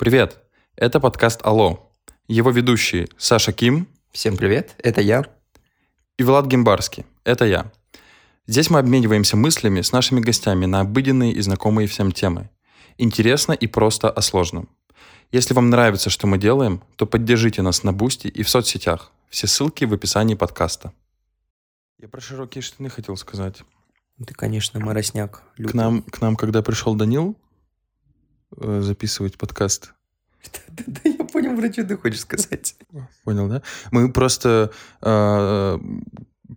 [0.00, 0.38] Привет!
[0.76, 1.92] Это подкаст «Алло».
[2.26, 5.26] Его ведущие Саша Ким Всем привет, это я.
[6.16, 7.04] и Влад Гимбарский.
[7.22, 7.70] Это я.
[8.46, 12.48] Здесь мы обмениваемся мыслями с нашими гостями на обыденные и знакомые всем темы.
[12.96, 14.70] Интересно и просто о сложном.
[15.32, 19.12] Если вам нравится, что мы делаем, то поддержите нас на Boosty и в соцсетях.
[19.28, 20.94] Все ссылки в описании подкаста.
[21.98, 23.58] Я про широкие штаны хотел сказать.
[24.26, 25.42] Ты, конечно, моросняк.
[25.56, 25.76] К лютый.
[25.76, 27.36] нам, к нам, когда пришел Данил
[28.56, 29.92] записывать подкаст,
[30.86, 32.76] Да я понял, про что ты хочешь сказать.
[33.24, 33.62] Понял, да?
[33.90, 34.70] Мы просто...
[35.02, 35.78] Э,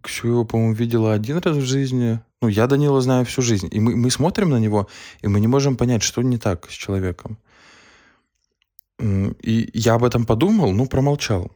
[0.01, 2.19] Ксю его, по-моему, видела один раз в жизни.
[2.41, 3.69] Ну, я Данила знаю всю жизнь.
[3.71, 4.89] И мы, мы смотрим на него,
[5.21, 7.37] и мы не можем понять, что не так с человеком.
[8.99, 11.51] И я об этом подумал, ну, промолчал.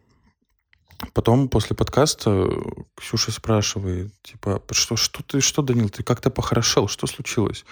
[1.14, 2.48] Потом, после подкаста,
[2.96, 7.66] Ксюша спрашивает, типа, что, что ты, что, Данил, ты как-то похорошел, что случилось?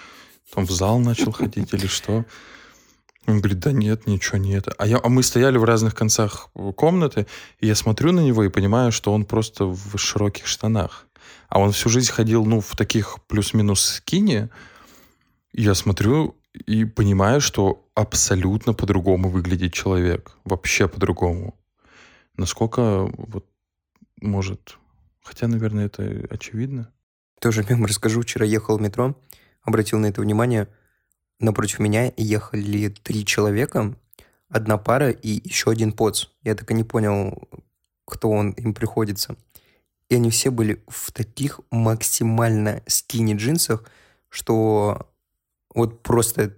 [0.52, 2.24] Там в зал начал ходить или что?
[3.26, 4.68] Он говорит, да нет, ничего нет.
[4.78, 7.26] А, я, а мы стояли в разных концах комнаты,
[7.58, 11.06] и я смотрю на него и понимаю, что он просто в широких штанах.
[11.48, 14.50] А он всю жизнь ходил, ну, в таких плюс-минус скине.
[15.52, 16.36] Я смотрю
[16.66, 20.32] и понимаю, что абсолютно по-другому выглядит человек.
[20.44, 21.58] Вообще по-другому.
[22.36, 23.46] Насколько вот
[24.20, 24.78] может...
[25.22, 26.92] Хотя, наверное, это очевидно.
[27.40, 28.22] Тоже мем расскажу.
[28.22, 29.18] Вчера ехал в метро,
[29.62, 30.68] обратил на это внимание.
[31.38, 33.94] Напротив меня ехали три человека,
[34.48, 36.26] одна пара и еще один поц.
[36.42, 37.48] Я так и не понял,
[38.06, 39.36] кто он им приходится.
[40.08, 43.84] И они все были в таких максимально скини джинсах,
[44.28, 45.10] что
[45.74, 46.56] вот просто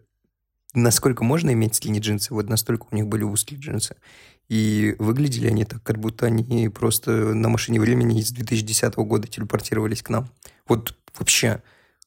[0.75, 3.97] насколько можно иметь скини джинсы, вот настолько у них были узкие джинсы.
[4.49, 10.03] И выглядели они так, как будто они просто на машине времени из 2010 года телепортировались
[10.03, 10.29] к нам.
[10.67, 11.63] Вот вообще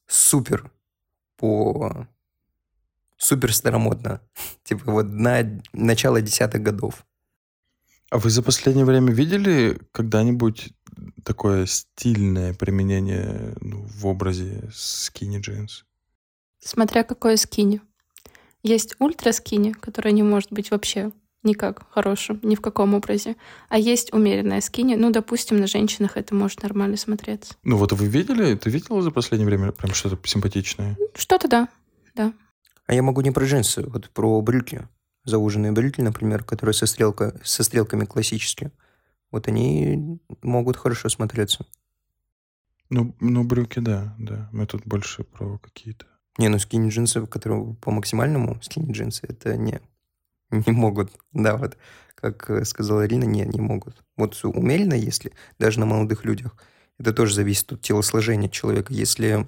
[0.06, 0.70] супер
[1.36, 2.08] по...
[3.22, 4.20] Супер старомодно.
[4.64, 7.06] Типа вот на начало десятых годов.
[8.10, 10.72] А вы за последнее время видели когда-нибудь
[11.24, 15.84] такое стильное применение ну, в образе скини джинс?
[16.58, 17.80] Смотря какое скини.
[18.64, 21.12] Есть ультра скини, которое не может быть вообще
[21.44, 23.36] никак хорошим, ни в каком образе.
[23.68, 24.96] А есть умеренная скини.
[24.96, 27.54] Ну, допустим, на женщинах это может нормально смотреться.
[27.62, 28.56] Ну вот вы видели?
[28.56, 30.96] Ты видела за последнее время прям что-то симпатичное?
[31.14, 31.68] Что-то да.
[32.16, 32.32] Да.
[32.92, 34.86] А я могу не про джинсы, вот про брюки.
[35.24, 38.70] Зауженные брюки, например, которые со, стрелка, со стрелками классические.
[39.30, 41.64] Вот они могут хорошо смотреться.
[42.90, 44.50] Ну, ну, брюки, да, да.
[44.52, 46.04] Мы тут больше про какие-то.
[46.36, 49.80] Не, ну скини джинсы, которые по максимальному скини джинсы, это не,
[50.50, 51.12] не могут.
[51.32, 51.78] Да, вот,
[52.14, 54.04] как э, сказала Ирина, не, не могут.
[54.18, 56.54] Вот умеренно, если, даже на молодых людях,
[56.98, 58.92] это тоже зависит от телосложения человека.
[58.92, 59.46] Если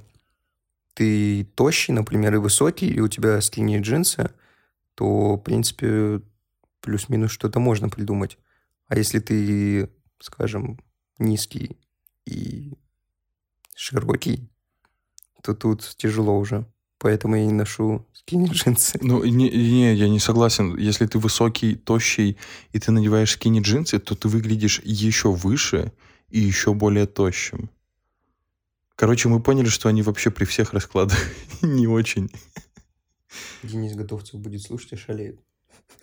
[0.94, 4.30] ты тощий, например, и высокий, и у тебя скини джинсы,
[4.94, 6.22] то, в принципе,
[6.80, 8.38] плюс-минус что-то можно придумать.
[8.86, 9.90] А если ты,
[10.20, 10.80] скажем,
[11.18, 11.76] низкий
[12.26, 12.74] и
[13.74, 14.48] широкий,
[15.42, 16.66] то тут тяжело уже.
[16.98, 18.98] Поэтому я не ношу скини джинсы.
[19.02, 20.76] Ну, не, не, я не согласен.
[20.78, 22.38] Если ты высокий, тощий,
[22.72, 25.92] и ты надеваешь скини джинсы, то ты выглядишь еще выше
[26.30, 27.68] и еще более тощим.
[28.96, 31.18] Короче, мы поняли, что они вообще при всех раскладах
[31.62, 32.30] не очень.
[33.62, 35.40] Денис Готовцев будет слушать и шалеет.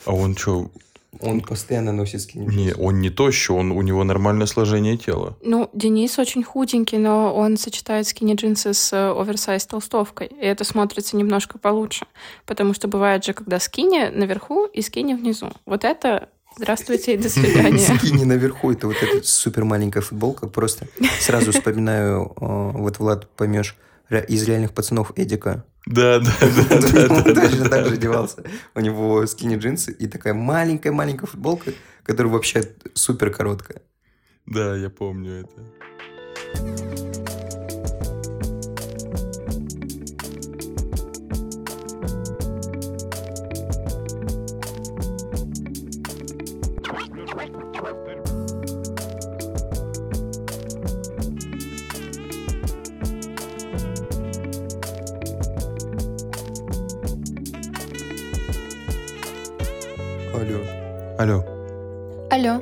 [0.06, 0.72] А он что?
[1.20, 2.82] Он постоянно носит скини Не, джинсы.
[2.82, 5.38] он не тощий, он, у него нормальное сложение тела.
[5.44, 10.28] Ну, Денис очень худенький, но он сочетает скини-джинсы с э, оверсайз толстовкой.
[10.28, 12.06] И это смотрится немножко получше.
[12.46, 15.52] Потому что бывает же, когда скини наверху и скини внизу.
[15.66, 17.98] Вот это здравствуйте и до свидания.
[17.98, 20.48] Скини наверху, это вот эта супер маленькая футболка.
[20.48, 20.88] Просто
[21.20, 23.76] сразу вспоминаю, э, вот, Влад, поймешь,
[24.28, 25.64] из реальных пацанов Эдика.
[25.86, 28.44] Да, да, да, Он точно так же одевался.
[28.76, 31.72] У него скини джинсы и такая маленькая-маленькая футболка,
[32.04, 32.64] которая вообще
[32.94, 33.82] супер короткая.
[34.46, 37.41] Да, я помню это.
[61.22, 61.46] Алло.
[62.32, 62.58] Алло.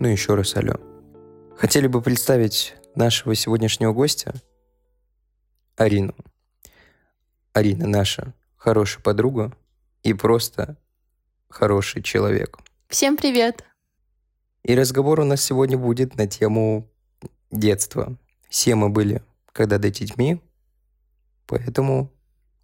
[0.00, 0.74] Ну, еще раз алло.
[1.56, 4.34] Хотели бы представить нашего сегодняшнего гостя,
[5.76, 6.12] Арину.
[7.52, 9.52] Арина наша хорошая подруга
[10.02, 10.76] и просто
[11.48, 12.58] хороший человек.
[12.88, 13.64] Всем привет.
[14.64, 16.90] И разговор у нас сегодня будет на тему
[17.52, 18.16] детства.
[18.48, 19.22] Все мы были
[19.52, 20.42] когда-то детьми,
[21.46, 22.10] поэтому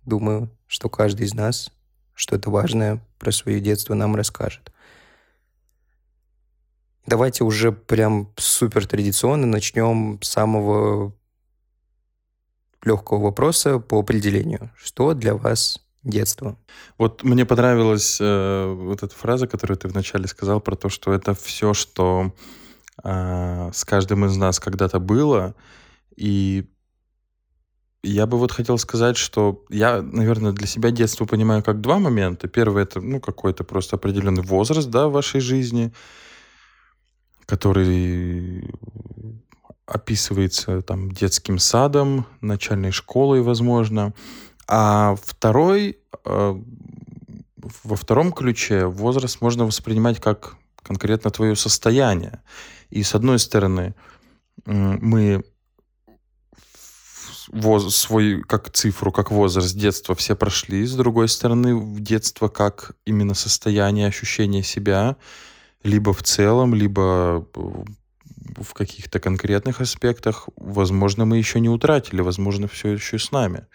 [0.05, 1.71] думаю, что каждый из нас
[2.15, 4.73] что-то важное про свое детство нам расскажет.
[7.09, 11.15] Давайте уже прям супер традиционно начнем с самого
[12.85, 14.71] легкого вопроса по определению.
[14.77, 16.59] Что для вас детство?
[16.99, 21.33] Вот мне понравилась э, вот эта фраза, которую ты вначале сказал про то, что это
[21.33, 22.35] все, что
[23.03, 25.55] э, с каждым из нас когда-то было.
[26.15, 26.67] И
[28.03, 32.49] я бы вот хотел сказать, что я, наверное, для себя детство понимаю как два момента.
[32.49, 35.91] Первый это, ну, какой-то просто определенный возраст, да, в вашей жизни,
[37.49, 38.71] который
[39.87, 44.13] описывается там детским садом, начальной школой, возможно.
[44.67, 46.63] А второй, э,
[47.85, 52.43] во втором ключе возраст можно воспринимать как конкретно твое состояние.
[52.91, 53.95] И с одной стороны,
[54.67, 55.43] мы
[57.49, 62.93] воз, свой как цифру, как возраст детства все прошли, с другой стороны, в детство как
[63.07, 65.17] именно состояние, ощущение себя,
[65.83, 72.93] либо в целом, либо в каких-то конкретных аспектах, возможно, мы еще не утратили, возможно, все
[72.93, 73.67] еще с нами.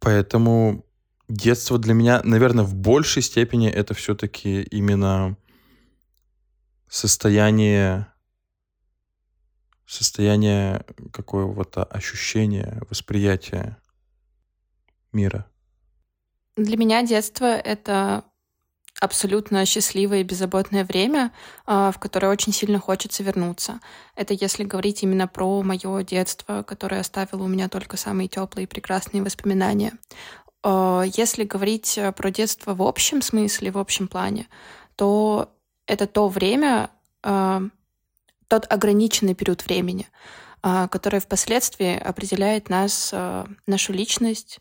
[0.00, 0.84] Поэтому
[1.28, 5.36] детство для меня, наверное, в большей степени это все-таки именно
[6.88, 8.06] состояние
[9.86, 13.76] состояние какого-то ощущения, восприятия
[15.12, 15.50] мира.
[16.56, 18.24] Для меня детство— это
[19.00, 21.32] абсолютно счастливое и беззаботное время,
[21.66, 23.80] а, в которое очень сильно хочется вернуться.
[24.14, 28.68] Это если говорить именно про мое детство, которое оставило у меня только самые теплые и
[28.68, 29.92] прекрасные воспоминания.
[30.62, 34.48] А, если говорить про детство в общем смысле, в общем плане,
[34.96, 35.50] то
[35.86, 36.90] это то время,
[37.22, 37.62] а,
[38.48, 40.08] тот ограниченный период времени,
[40.60, 43.14] который впоследствии определяет нас,
[43.66, 44.58] нашу личность,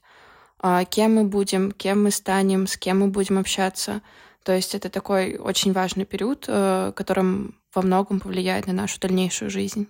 [0.90, 4.02] кем мы будем, кем мы станем, с кем мы будем общаться—
[4.44, 9.52] то есть это такой очень важный период, э, которым во многом повлияет на нашу дальнейшую
[9.52, 9.88] жизнь.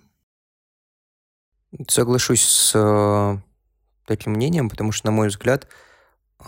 [1.88, 3.38] Соглашусь с э,
[4.06, 5.68] таким мнением, потому что, на мой взгляд,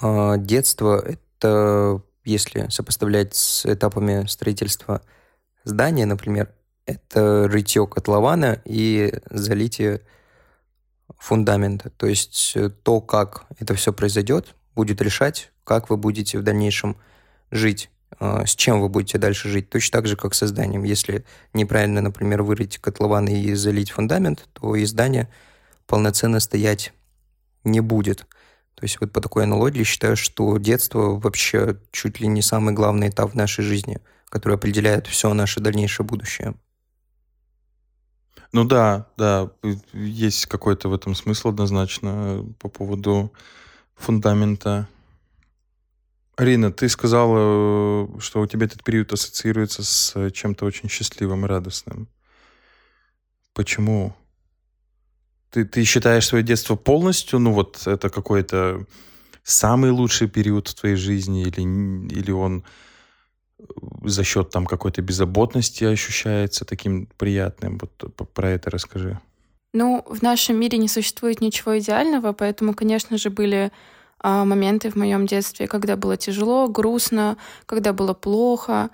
[0.02, 1.00] э, детство—
[1.38, 5.00] это, если сопоставлять с этапами строительства
[5.64, 6.52] здания, например,
[6.84, 10.02] это рытье котлована и залитие
[11.19, 11.91] фундамента.
[11.91, 16.97] То есть то, как это все произойдет, будет решать, как вы будете в дальнейшем
[17.50, 19.70] жить, а, с чем вы будете дальше жить.
[19.70, 20.85] Точно так же, как со зданием.
[20.85, 25.29] Если неправильно, например, вырыть котлован и залить фундамент, то и здание
[25.87, 26.93] полноценно стоять
[27.64, 28.26] не будет.
[28.75, 33.09] То есть вот по такой аналогии считаю, что детство вообще чуть ли не самый главный
[33.11, 33.99] этап в нашей жизни,
[34.29, 36.55] который определяет все наше дальнейшее будущее.
[38.52, 39.50] Ну да, да,
[39.93, 43.32] есть какой-то в этом смысл однозначно по поводу
[43.94, 44.88] фундамента
[46.37, 52.08] Арина, ты сказала, что у тебя этот период ассоциируется с чем-то очень счастливым и радостным.
[53.52, 54.16] Почему?
[55.50, 58.87] Ты, ты считаешь свое детство полностью, ну вот это какой-то
[59.43, 62.64] самый лучший период в твоей жизни, или, или он
[64.05, 67.79] за счет там какой-то беззаботности ощущается таким приятным?
[67.79, 69.20] Вот про это расскажи.
[69.73, 73.73] Ну, в нашем мире не существует ничего идеального, поэтому, конечно же, были
[74.19, 78.90] а, моменты в моем детстве, когда было тяжело, грустно, когда было плохо.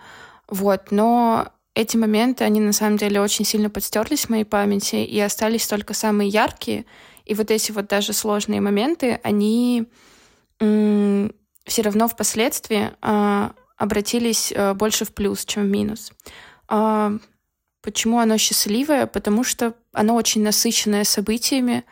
[0.49, 5.19] Вот, но эти моменты, они на самом деле очень сильно подстерлись в моей памяти и
[5.21, 6.87] остались только самые яркие.
[7.25, 9.87] И вот эти вот даже сложные моменты, они
[10.59, 16.13] все равно впоследствии э, обратились э, больше в плюс, чем в минус.
[16.69, 17.19] Э,
[17.81, 19.07] почему оно счастливое?
[19.07, 21.85] Потому что оно очень насыщенное событиями,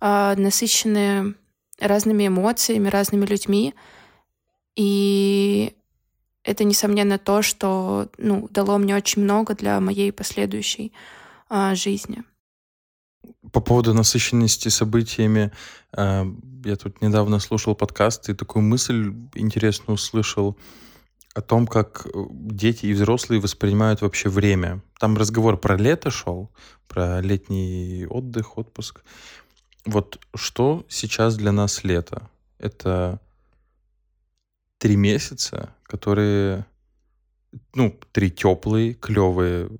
[0.00, 1.34] э, насыщенное
[1.78, 3.74] разными эмоциями, разными людьми.
[4.76, 5.74] И
[6.42, 10.92] это, несомненно, то, что ну, дало мне очень много для моей последующей
[11.48, 12.22] а, жизни.
[13.52, 15.52] По поводу насыщенности событиями,
[15.96, 16.24] э,
[16.64, 20.56] я тут недавно слушал подкаст и такую мысль интересную услышал
[21.34, 24.82] о том, как дети и взрослые воспринимают вообще время.
[25.00, 26.50] Там разговор про лето шел,
[26.86, 29.02] про летний отдых, отпуск.
[29.84, 32.30] Вот что сейчас для нас лето?
[32.58, 33.20] Это
[34.78, 36.66] три месяца, которые,
[37.74, 39.70] ну, три теплые, клевые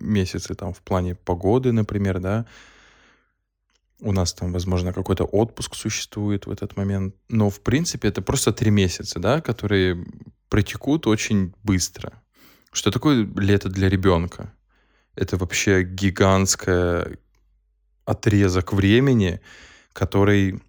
[0.00, 2.46] месяцы там в плане погоды, например, да.
[4.00, 7.14] У нас там, возможно, какой-то отпуск существует в этот момент.
[7.28, 10.06] Но, в принципе, это просто три месяца, да, которые
[10.48, 12.12] протекут очень быстро.
[12.72, 14.52] Что такое лето для ребенка?
[15.14, 17.18] Это вообще гигантская
[18.04, 19.40] отрезок времени,
[19.92, 20.60] который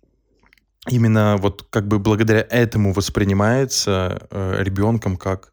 [0.88, 5.52] именно вот как бы благодаря этому воспринимается э, ребенком как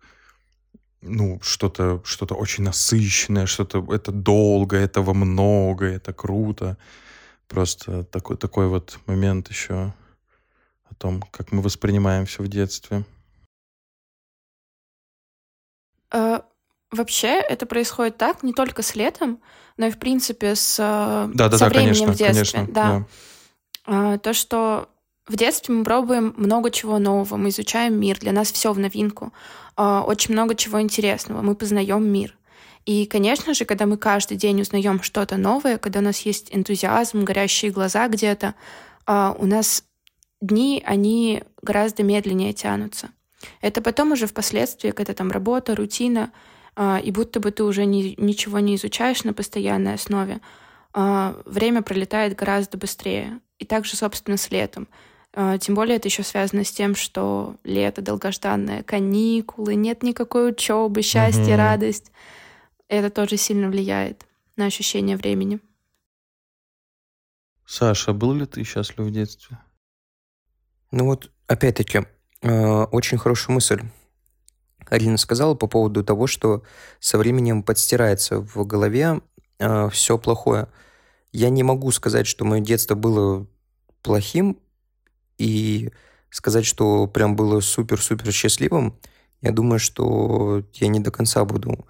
[1.03, 6.77] ну, что-то что очень насыщенное, что-то это долго, этого много, это круто.
[7.49, 9.95] Просто такой, такой вот момент еще
[10.85, 13.05] о том, как мы воспринимаем все в детстве.
[16.11, 16.45] А,
[16.91, 19.41] вообще это происходит так не только с летом,
[19.77, 22.59] но и в принципе с да, да, со да, временем конечно, в детстве.
[22.61, 22.99] Конечно, да.
[22.99, 23.07] да.
[23.87, 24.89] А, то, что
[25.27, 29.33] в детстве мы пробуем много чего нового, мы изучаем мир, для нас все в новинку,
[29.77, 32.37] очень много чего интересного, мы познаем мир.
[32.85, 37.25] И, конечно же, когда мы каждый день узнаем что-то новое, когда у нас есть энтузиазм,
[37.25, 38.55] горящие глаза где-то,
[39.07, 39.83] у нас
[40.41, 43.09] дни, они гораздо медленнее тянутся.
[43.61, 46.33] Это потом уже впоследствии, когда там работа, рутина,
[46.75, 50.41] а, и будто бы ты уже ни, ничего не изучаешь на постоянной основе,
[50.95, 53.41] время пролетает гораздо быстрее.
[53.59, 54.89] И также, собственно, с летом.
[55.39, 61.03] А, тем более это еще связано с тем, что лето долгожданное, каникулы, нет никакой учебы,
[61.03, 61.57] счастье, угу.
[61.57, 62.11] радость.
[62.89, 64.27] Это тоже сильно влияет
[64.57, 65.61] на ощущение времени.
[67.67, 69.59] Саша, был ли ты счастлив в детстве?
[70.91, 72.07] Ну вот, опять-таки,
[72.43, 73.83] очень хорошая мысль.
[74.89, 76.63] Арина сказала по поводу того, что
[77.01, 79.21] со временем подстирается в голове
[79.59, 80.69] э, все плохое.
[81.33, 83.47] Я не могу сказать, что мое детство было
[84.03, 84.59] плохим,
[85.39, 85.91] и
[86.31, 88.99] сказать, что прям было супер-супер счастливым,
[89.43, 91.87] я думаю, что я не до конца буду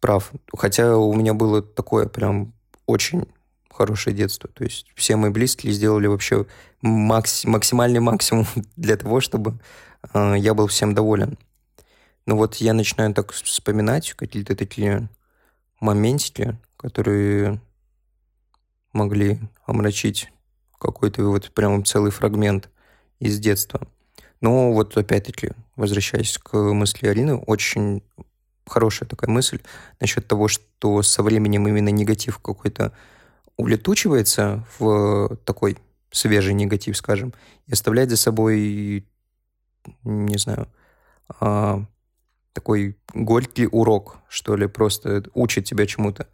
[0.00, 0.32] прав.
[0.56, 2.52] Хотя у меня было такое прям
[2.86, 3.26] очень
[3.70, 4.48] хорошее детство.
[4.50, 6.46] То есть все мои близкие сделали вообще
[6.82, 9.56] макс, максимальный максимум для того, чтобы э,
[10.14, 11.38] я был всем доволен.
[12.26, 15.08] Но вот я начинаю так вспоминать какие-то такие
[15.80, 17.60] моментики, которые
[18.92, 20.30] могли омрачить
[20.78, 22.70] какой-то вот прям целый фрагмент
[23.18, 23.86] из детства.
[24.40, 28.02] Но вот опять-таки, возвращаясь к мысли Арины, очень
[28.66, 29.60] хорошая такая мысль
[30.00, 32.92] насчет того, что со временем именно негатив какой-то
[33.56, 35.76] улетучивается в такой
[36.10, 37.34] свежий негатив, скажем,
[37.66, 39.06] и оставляет за собой,
[40.04, 40.68] не знаю,
[41.40, 41.84] а,
[42.52, 46.28] такой горький урок, что ли, просто учит тебя чему-то.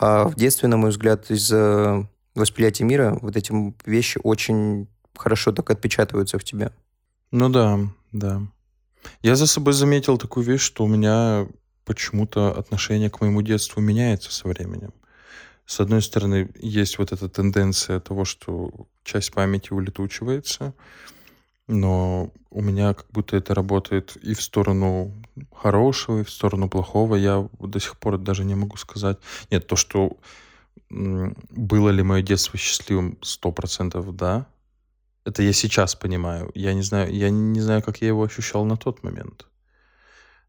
[0.00, 3.52] А в детстве, на мой взгляд, из-за восприятия мира вот эти
[3.84, 6.72] вещи очень хорошо так отпечатываются в тебе.
[7.30, 7.80] Ну да,
[8.12, 8.42] да.
[9.22, 11.46] Я за собой заметил такую вещь, что у меня
[11.84, 14.92] почему-то отношение к моему детству меняется со временем.
[15.66, 18.70] С одной стороны, есть вот эта тенденция того, что
[19.04, 20.74] часть памяти улетучивается,
[21.68, 25.12] но у меня как будто это работает и в сторону
[25.54, 27.14] хорошего, и в сторону плохого.
[27.14, 29.18] Я до сих пор даже не могу сказать.
[29.50, 30.16] Нет, то, что
[30.90, 34.46] было ли мое детство счастливым, сто процентов да.
[35.24, 36.50] Это я сейчас понимаю.
[36.54, 39.46] Я не знаю, я не знаю, как я его ощущал на тот момент.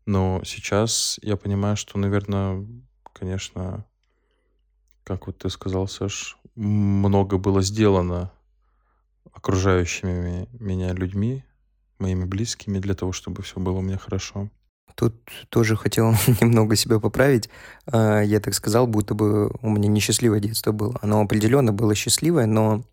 [0.06, 2.66] Но сейчас я понимаю, что, наверное,
[3.12, 3.86] конечно,
[5.04, 8.32] как вот ты сказал, Саш, много было сделано
[9.32, 11.44] окружающими меня людьми,
[12.00, 14.50] моими близкими, для того, чтобы все было у меня хорошо.
[14.96, 15.16] Тут
[15.50, 16.12] тоже хотел
[16.42, 17.50] немного себя поправить.
[17.86, 20.98] А, я так сказал, будто бы у меня несчастливое детство было.
[21.02, 22.84] Оно определенно было счастливое, но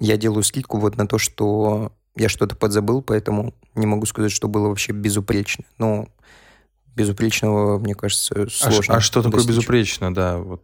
[0.00, 4.48] я делаю скидку вот на то, что я что-то подзабыл, поэтому не могу сказать, что
[4.48, 5.64] было вообще безупречно.
[5.78, 6.08] Но
[6.96, 8.94] безупречного, мне кажется, а сложно.
[8.94, 10.62] А, а что такое безупречно, да, вот.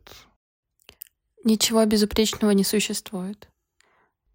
[1.44, 3.48] Ничего безупречного не существует.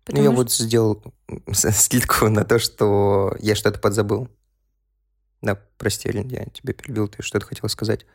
[0.08, 0.32] Ну, я что...
[0.32, 1.04] вот сделал
[1.52, 4.28] скидку на то, что я что-то подзабыл.
[5.42, 8.06] Да, прости, Алин, я тебя перебил, ты что-то хотела сказать.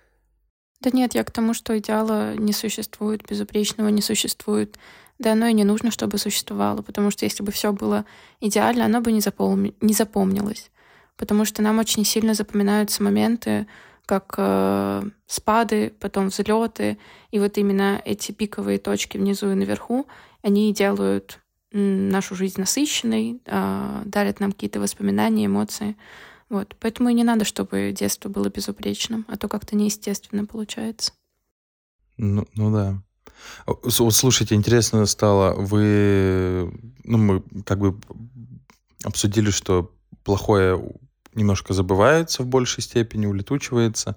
[0.81, 4.79] Да нет, я к тому, что идеала не существует, безупречного не существует.
[5.19, 8.05] Да оно и не нужно, чтобы существовало, потому что если бы все было
[8.41, 9.75] идеально, оно бы не, запом...
[9.81, 10.71] не запомнилось.
[11.17, 13.67] Потому что нам очень сильно запоминаются моменты,
[14.05, 16.99] как э, спады, потом взлеты,
[17.31, 20.07] и вот именно эти пиковые точки внизу и наверху,
[20.43, 21.41] они делают
[21.73, 25.97] нашу жизнь насыщенной, э, дарят нам какие-то воспоминания, эмоции.
[26.49, 26.77] Вот.
[26.81, 31.13] Поэтому и не надо, чтобы детство было безупречным, а то как-то неестественно получается.
[32.17, 33.03] Ну, ну да.
[33.67, 36.73] Вот слушайте, интересно стало, вы,
[37.05, 37.99] ну, мы как бы
[39.05, 39.93] обсудили, что
[40.25, 40.83] плохое
[41.35, 44.17] немножко забывается в большей степени, улетучивается.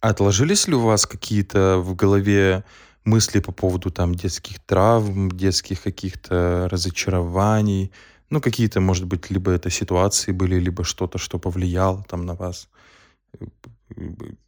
[0.00, 2.64] Отложились ли у вас какие-то в голове
[3.04, 7.92] мысли по поводу там детских травм, детских каких-то разочарований?
[8.30, 12.68] Ну, какие-то, может быть, либо это ситуации были, либо что-то, что повлияло там на вас.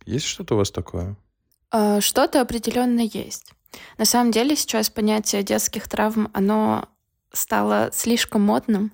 [0.07, 1.17] Есть что-то у вас такое?
[1.71, 3.53] А, что-то определенно есть.
[3.99, 6.89] На самом деле сейчас понятие детских травм, оно
[7.33, 8.93] стало слишком модным,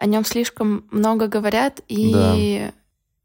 [0.00, 2.70] о нем слишком много говорят и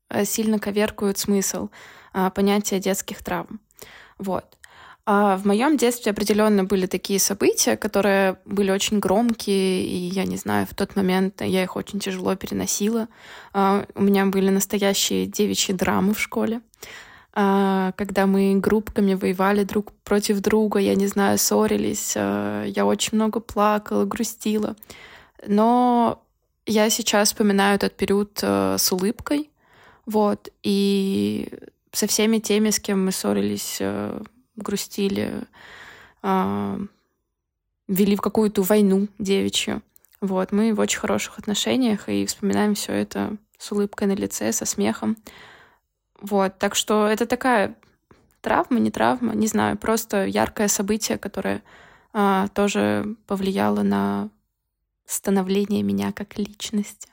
[0.10, 0.26] да.
[0.26, 1.70] сильно коверкуют смысл
[2.14, 3.60] а, понятия детских травм.
[4.18, 4.58] Вот.
[5.14, 10.38] А в моем детстве определенно были такие события, которые были очень громкие, и я не
[10.38, 13.10] знаю, в тот момент я их очень тяжело переносила.
[13.52, 16.62] А, у меня были настоящие девичьи драмы в школе.
[17.34, 23.18] А, когда мы группками воевали друг против друга, я не знаю, ссорились, а, я очень
[23.18, 24.78] много плакала, грустила.
[25.46, 26.24] Но
[26.66, 29.50] я сейчас вспоминаю этот период а, с улыбкой,
[30.06, 31.50] вот, и
[31.92, 33.82] со всеми теми, с кем мы ссорились,
[34.62, 35.44] грустили,
[36.24, 39.82] вели в какую-то войну девичью.
[40.22, 44.66] Вот, мы в очень хороших отношениях и вспоминаем все это с улыбкой на лице, со
[44.66, 45.18] смехом.
[46.22, 47.76] Вот, так что это такая
[48.42, 51.64] травма, не травма, не знаю, просто яркое событие, которое
[52.14, 54.30] а, тоже повлияло на
[55.06, 57.10] становление меня как личности.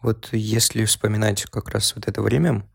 [0.00, 2.66] Вот если вспоминать как раз вот это время,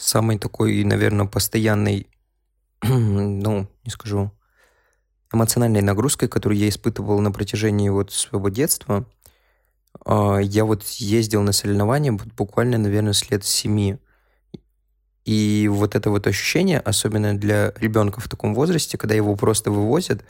[0.00, 2.08] самый такой, наверное, постоянный,
[2.82, 4.32] ну, не скажу,
[5.32, 9.06] эмоциональной нагрузкой, которую я испытывал на протяжении вот своего детства–
[10.04, 13.98] а, я вот ездил на соревнования буквально, наверное, с лет семи.
[15.24, 20.24] И вот это вот ощущение, особенно для ребенка в таком возрасте, когда его просто вывозят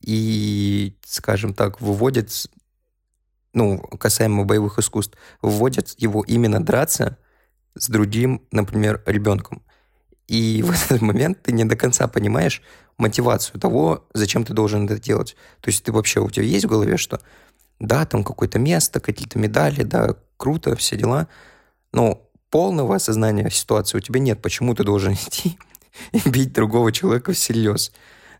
[0.00, 2.30] и, скажем так, выводят,
[3.54, 7.18] ну, касаемо боевых искусств, выводят его именно драться
[7.76, 9.62] с другим, например, ребенком.
[10.26, 12.62] И в этот момент ты не до конца понимаешь
[12.98, 15.36] мотивацию того, зачем ты должен это делать.
[15.60, 17.20] То есть ты вообще, у тебя есть в голове, что
[17.78, 21.28] да, там какое-то место, какие-то медали, да, круто, все дела,
[21.92, 24.40] но полного осознания ситуации у тебя нет.
[24.40, 25.58] Почему ты должен идти
[26.12, 27.92] и бить другого человека всерьез?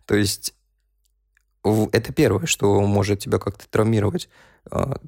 [0.07, 0.55] То есть
[1.93, 4.29] это первое, что может тебя как-то травмировать
[4.71, 4.99] а,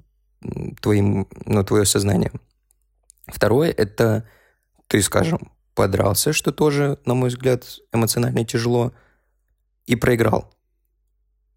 [0.80, 2.32] твоим, ну, твое сознание.
[3.28, 4.26] Второе— это
[4.86, 8.93] ты, скажем, подрался, что тоже, на мой взгляд, эмоционально тяжело,
[9.86, 10.52] и проиграл.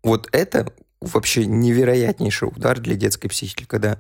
[0.04, 3.98] Вот это вообще невероятнейший удар для детской психики, когда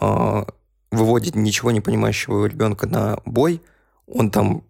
[0.00, 0.44] э,
[0.90, 3.62] выводит ничего не понимающего ребенка на бой,
[4.06, 4.64] он там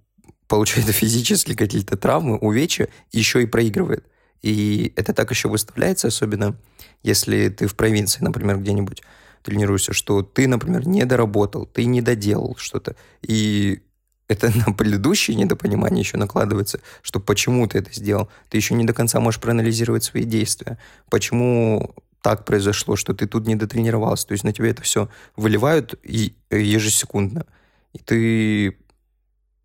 [0.49, 4.07] получает физически какие-то травмы, увечья, еще и проигрывает.
[4.43, 6.57] И это так еще выставляется, особенно
[7.03, 9.03] если ты в провинции, например, где-нибудь
[9.42, 12.96] тренируешься, что ты, например, не доработал, ты не доделал что-то.
[13.22, 13.83] И
[14.29, 18.29] это на предыдущее недопонимание еще накладывается, что почему ты это сделал.
[18.49, 20.79] Ты еще не до конца можешь проанализировать свои действия.
[21.11, 24.27] Почему так произошло, что ты тут не дотренировался.
[24.27, 27.46] То есть на тебя это все выливают и ежесекундно.
[27.92, 28.77] И ты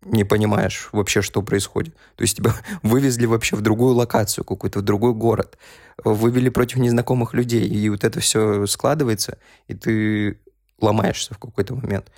[0.04, 1.94] не понимаешь вообще, что происходит.
[2.16, 5.58] То есть тебя вывезли вообще в другую локацию, какой-то в другой город.
[6.04, 7.68] Вывели против незнакомых людей.
[7.68, 9.38] И вот это все складывается,
[9.68, 10.40] и ты
[10.80, 12.10] ломаешься в какой-то момент.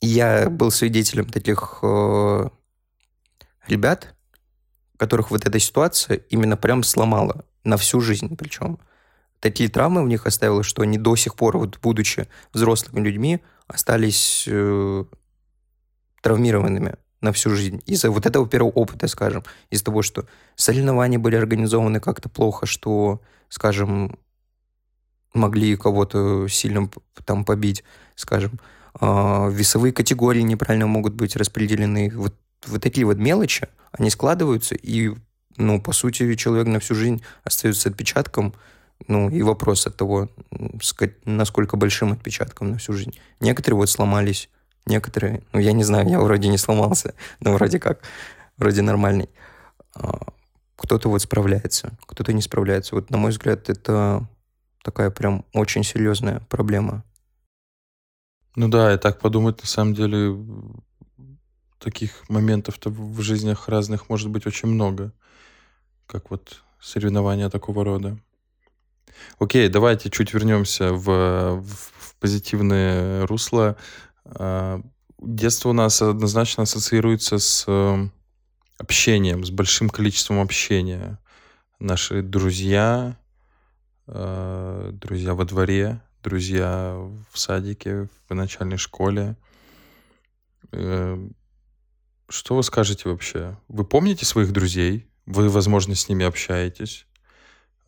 [0.00, 2.48] Я был свидетелем таких э,
[3.66, 4.14] ребят,
[4.96, 8.78] которых вот эта ситуация именно прям сломала на всю жизнь причем.
[9.40, 14.44] Такие травмы в них оставила, что они до сих пор, вот будучи взрослыми людьми, остались
[14.48, 15.04] э,
[16.22, 17.82] травмированными на всю жизнь.
[17.86, 20.26] Из-за вот этого первого опыта, скажем, из-за того, что
[20.56, 24.18] соревнования были организованы как-то плохо, что, скажем,
[25.34, 26.90] могли кого-то сильно
[27.24, 28.58] там побить, скажем,
[29.00, 32.10] а, весовые категории неправильно могут быть распределены.
[32.14, 32.34] Вот,
[32.66, 35.12] вот такие вот мелочи, они складываются, и,
[35.56, 38.54] ну, по сути, человек на всю жизнь остается отпечатком,
[39.06, 40.28] ну, и вопрос от того,
[41.24, 43.18] насколько большим отпечатком на всю жизнь.
[43.40, 44.48] Некоторые вот сломались,
[44.88, 48.00] некоторые, ну, я не знаю, я вроде не сломался, но вроде как,
[48.56, 49.28] вроде нормальный.
[49.94, 50.18] А,
[50.76, 52.94] кто-то вот справляется, кто-то не справляется.
[52.94, 54.26] Вот, на мой взгляд, это
[54.82, 57.04] такая прям очень серьезная проблема
[58.58, 60.36] ну да, и так подумать, на самом деле,
[61.78, 65.12] таких моментов-то в жизнях разных может быть очень много,
[66.08, 68.18] как вот соревнования такого рода.
[69.38, 73.76] Окей, давайте чуть вернемся в, в, в позитивное русло.
[74.28, 74.80] А,
[75.18, 78.08] детство у нас однозначно ассоциируется с э,
[78.78, 81.18] общением, с большим количеством общения.
[81.78, 83.16] Наши друзья,
[84.06, 86.94] э, друзья во дворе, друзья
[87.30, 89.36] в садике, в начальной школе.
[90.72, 91.16] Э,
[92.28, 93.58] что вы скажете вообще?
[93.68, 95.08] Вы помните своих друзей?
[95.24, 97.06] Вы, возможно, с ними общаетесь?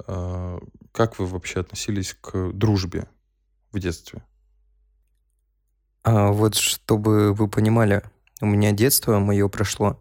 [0.07, 0.59] Э,
[0.93, 3.09] как вы вообще относились к дружбе
[3.73, 4.25] в детстве?
[6.03, 8.03] А вот чтобы вы понимали,
[8.41, 10.01] у меня детство мое прошло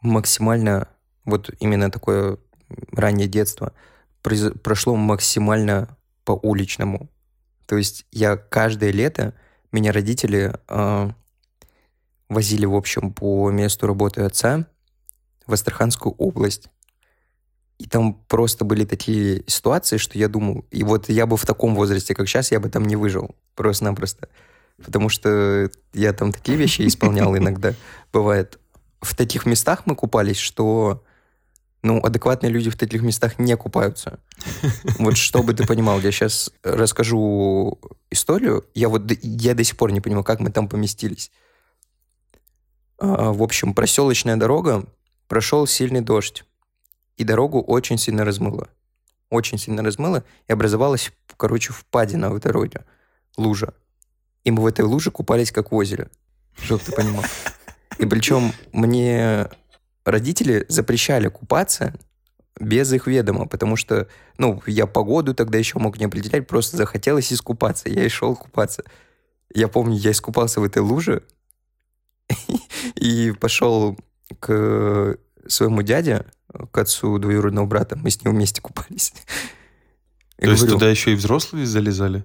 [0.00, 0.88] максимально
[1.24, 2.38] вот именно такое
[2.92, 3.72] раннее детство
[4.22, 7.08] прошло максимально по уличному.
[7.66, 9.34] То есть я каждое лето,
[9.72, 11.10] меня родители э,
[12.28, 14.66] возили, в общем, по месту работы отца
[15.46, 16.68] в Астраханскую область.
[17.78, 21.74] И там просто были такие ситуации, что я думал, и вот я бы в таком
[21.74, 23.34] возрасте, как сейчас, я бы там не выжил.
[23.56, 24.28] Просто-напросто.
[24.82, 27.74] Потому что я там такие вещи исполнял иногда.
[28.12, 28.58] Бывает.
[29.00, 31.04] В таких местах мы купались, что
[31.82, 34.18] ну, адекватные люди в таких местах не купаются.
[34.98, 37.78] Вот чтобы ты понимал, я сейчас расскажу
[38.10, 38.64] историю.
[38.74, 41.30] Я вот я до сих пор не понимаю, как мы там поместились.
[42.98, 44.86] А, в общем, проселочная дорога,
[45.28, 46.44] прошел сильный дождь,
[47.18, 48.68] и дорогу очень сильно размыло.
[49.28, 52.84] Очень сильно размыло, и образовалась, короче, впадина в дороге,
[53.36, 53.74] лужа.
[54.44, 56.08] И мы в этой луже купались, как в озере.
[56.62, 57.24] Чтобы ты понимал.
[57.98, 59.48] И причем мне
[60.04, 61.94] родители запрещали купаться
[62.60, 64.06] без их ведома, потому что,
[64.38, 67.88] ну, я погоду тогда еще мог не определять, просто захотелось искупаться.
[67.88, 68.84] Я и шел купаться.
[69.52, 71.24] Я помню, я искупался в этой луже
[72.96, 73.98] и пошел
[74.40, 76.26] к своему дяде,
[76.70, 77.96] к отцу двоюродного брата.
[77.96, 79.12] Мы с ним вместе купались.
[80.38, 82.24] То есть туда еще и взрослые залезали?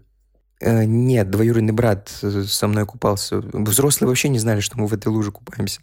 [0.59, 3.37] Э, нет, двоюродный брат со мной купался.
[3.37, 5.81] Взрослые вообще не знали, что мы в этой луже купаемся.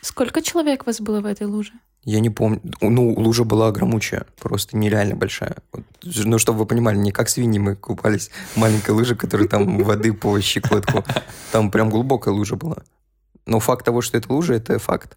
[0.00, 1.72] Сколько человек вас было в этой луже?
[2.04, 2.60] Я не помню.
[2.80, 5.56] Ну, лужа была громучая, просто нереально большая.
[6.02, 10.12] Ну, чтобы вы понимали, не как свиньи мы купались в маленькой луже, которая там воды
[10.12, 11.04] по щекотку.
[11.52, 12.78] Там прям глубокая лужа была.
[13.46, 15.16] Но факт того, что это лужа, это факт.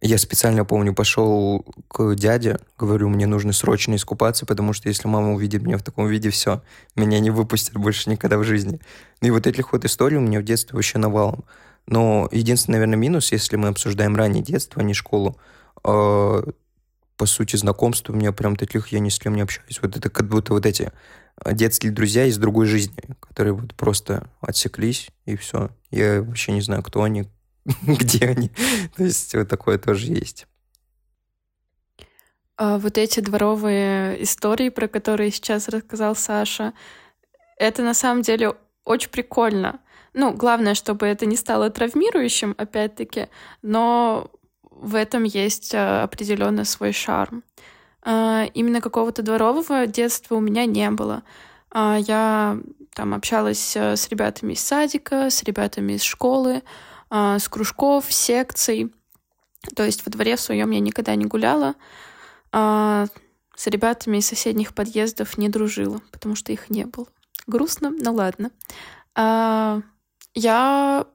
[0.00, 5.32] Я специально, помню, пошел к дяде, говорю, мне нужно срочно искупаться, потому что если мама
[5.32, 6.62] увидит меня в таком виде, все,
[6.94, 8.80] меня не выпустят больше никогда в жизни.
[9.22, 11.44] Ну и вот этих вот историй у меня в детстве вообще навалом.
[11.86, 15.38] Но единственный, наверное, минус, если мы обсуждаем раннее детство, а не школу,
[15.84, 16.42] э,
[17.16, 19.80] по сути, знакомств у меня прям таких я ни с кем не общаюсь.
[19.80, 20.92] Вот это как будто вот эти
[21.52, 25.70] детские друзья из другой жизни, которые вот просто отсеклись, и все.
[25.90, 27.24] Я вообще не знаю, кто они,
[27.82, 28.50] где они.
[28.96, 30.46] То есть вот такое тоже есть.
[32.56, 36.72] А вот эти дворовые истории, про которые сейчас рассказал Саша,
[37.56, 39.80] это на самом деле очень прикольно.
[40.12, 43.28] Ну, главное, чтобы это не стало травмирующим, опять-таки,
[43.62, 44.30] но
[44.70, 47.42] в этом есть а, определенно свой шарм.
[48.02, 51.24] А, именно какого-то дворового детства у меня не было.
[51.70, 52.58] А, я
[52.94, 56.62] там общалась э, с ребятами из садика, с ребятами из школы,
[57.38, 58.92] с кружков, секций.
[59.76, 61.74] То есть во дворе в своем я никогда не гуляла.
[62.52, 67.06] С ребятами из соседних подъездов не дружила, потому что их не было.
[67.46, 68.50] Грустно, но ладно.
[70.34, 71.06] Я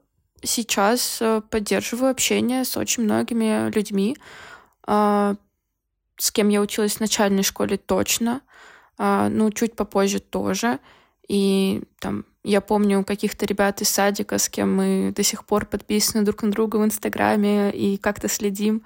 [0.42, 4.16] сейчас э, поддерживаю общение с очень многими людьми,
[4.86, 5.36] а,
[6.16, 8.42] с кем я училась в начальной школе точно,
[8.98, 10.78] а, ну, чуть попозже тоже.
[11.28, 16.24] И там я помню каких-то ребят из садика, с кем мы до сих пор подписаны
[16.24, 18.82] друг на друга в Инстаграме и как-то следим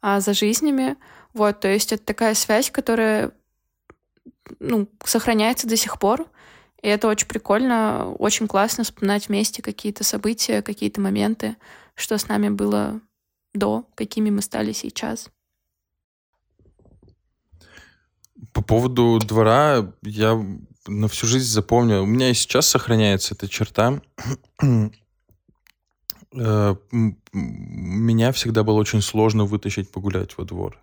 [0.00, 0.96] а, за жизнями.
[1.32, 3.32] Вот, то есть это такая связь, которая
[4.58, 6.26] ну, сохраняется до сих пор.
[6.82, 11.56] И это очень прикольно, очень классно вспоминать вместе какие-то события, какие-то моменты,
[11.94, 13.00] что с нами было
[13.54, 15.28] до, какими мы стали сейчас.
[18.52, 20.40] По поводу двора я
[20.88, 22.02] на всю жизнь запомню.
[22.02, 24.00] У меня и сейчас сохраняется эта черта.
[26.34, 26.76] Э,
[27.32, 30.78] меня всегда было очень сложно вытащить погулять во двор.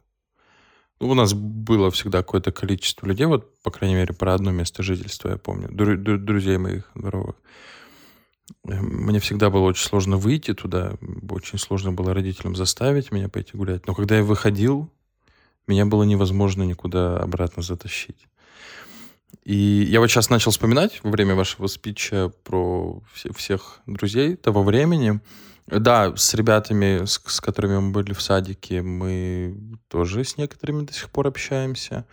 [0.99, 4.81] Ну, у нас было всегда какое-то количество людей, вот, по крайней мере, про одно место
[4.81, 7.35] жительства, я помню, дру- дру- друзей моих дворовых.
[8.63, 10.97] Мне всегда было очень сложно выйти туда,
[11.29, 13.87] очень сложно было родителям заставить меня пойти гулять.
[13.87, 14.89] Но когда я выходил,
[15.67, 18.27] меня было невозможно никуда обратно затащить.
[19.45, 25.19] И я вот сейчас начал вспоминать во время вашего спича про всех друзей того времени.
[25.67, 30.93] Да, с ребятами, с, с которыми мы были в садике, мы тоже с некоторыми до
[30.93, 32.05] сих пор общаемся.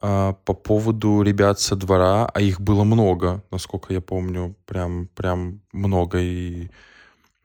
[0.00, 5.60] А, по поводу ребят со двора, а их было много, насколько я помню, прям, прям
[5.72, 6.18] много.
[6.18, 6.70] И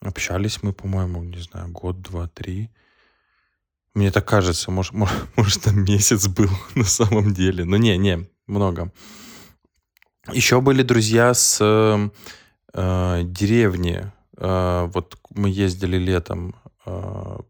[0.01, 2.69] общались мы, по-моему, не знаю, год, два, три.
[3.93, 7.65] Мне так кажется, может, может, может там месяц был на самом деле.
[7.65, 8.91] Но не, не, много.
[10.32, 11.60] Еще были друзья с
[12.73, 17.41] э, деревни а, вот мы ездили летом а,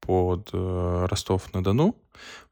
[0.00, 1.96] под э, Ростов-на-Дону,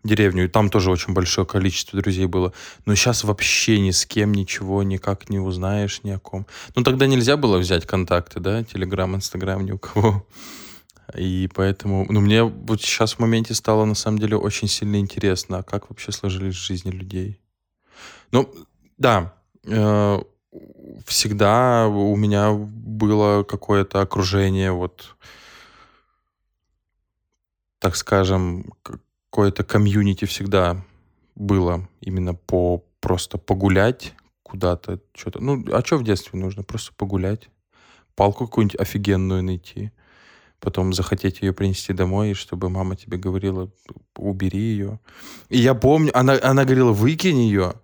[0.02, 2.52] в деревню, и там тоже очень большое количество друзей было.
[2.84, 6.46] Но сейчас вообще ни с кем ничего никак не узнаешь ни о ком.
[6.76, 10.26] Ну, тогда нельзя было взять контакты, да, Телеграм, Инстаграм, ни у кого.
[11.16, 15.58] И поэтому, ну, мне вот сейчас в моменте стало на самом деле очень сильно интересно,
[15.58, 17.40] а как вообще сложились жизни людей.
[18.30, 18.52] Ну,
[18.98, 20.18] да, э,
[21.06, 25.16] всегда у меня было какое-то окружение, вот,
[27.78, 30.84] так скажем, какое-то комьюнити всегда
[31.34, 35.40] было именно по просто погулять куда-то, что-то.
[35.40, 36.62] Ну, а что в детстве нужно?
[36.62, 37.48] Просто погулять,
[38.14, 39.92] палку какую-нибудь офигенную найти,
[40.60, 43.70] потом захотеть ее принести домой, чтобы мама тебе говорила,
[44.16, 45.00] убери ее.
[45.48, 47.74] И я помню, она, она говорила, выкинь ее,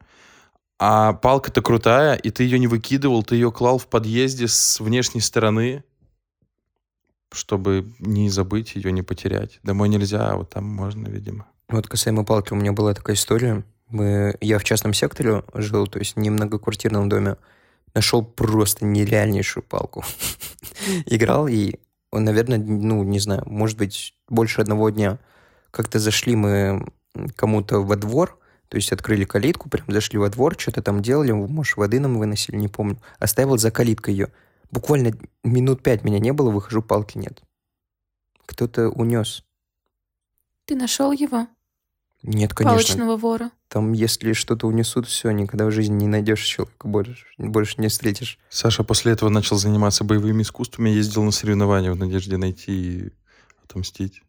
[0.78, 5.20] а палка-то крутая, и ты ее не выкидывал, ты ее клал в подъезде с внешней
[5.20, 5.84] стороны,
[7.32, 9.60] чтобы не забыть ее, не потерять.
[9.62, 11.46] Домой нельзя, а вот там можно, видимо.
[11.68, 13.64] Вот касаемо палки, у меня была такая история.
[13.88, 17.36] Мы, я в частном секторе жил, то есть не в многоквартирном доме.
[17.94, 20.04] Нашел просто нереальнейшую палку.
[21.06, 21.76] Играл, и
[22.18, 25.18] наверное, ну, не знаю, может быть, больше одного дня.
[25.70, 26.86] Как-то зашли мы
[27.36, 31.76] кому-то во двор, то есть открыли калитку, прям зашли во двор, что-то там делали, может,
[31.76, 32.98] воды нам выносили, не помню.
[33.18, 34.32] Оставил за калиткой ее.
[34.70, 37.42] Буквально минут пять меня не было, выхожу, палки нет.
[38.46, 39.44] Кто-то унес.
[40.64, 41.46] Ты нашел его?
[42.24, 42.78] Нет, конечно.
[42.78, 43.50] Палочного вора.
[43.68, 48.38] Там, если что-то унесут, все, никогда в жизни не найдешь человека больше, больше не встретишь.
[48.48, 53.12] Саша после этого начал заниматься боевыми искусствами, ездил на соревнования в надежде найти и
[53.62, 54.22] отомстить.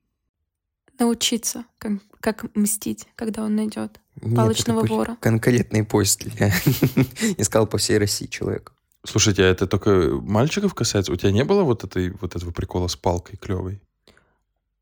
[0.99, 5.17] Научиться, как, как мстить, когда он найдет Нет, палочного это вора.
[5.21, 6.23] Конкретный поиск.
[6.37, 6.49] Я
[7.37, 8.73] искал по всей России человека.
[9.05, 11.13] Слушайте, а это только мальчиков касается?
[11.13, 13.81] У тебя не было вот этой вот этого прикола с палкой клевой?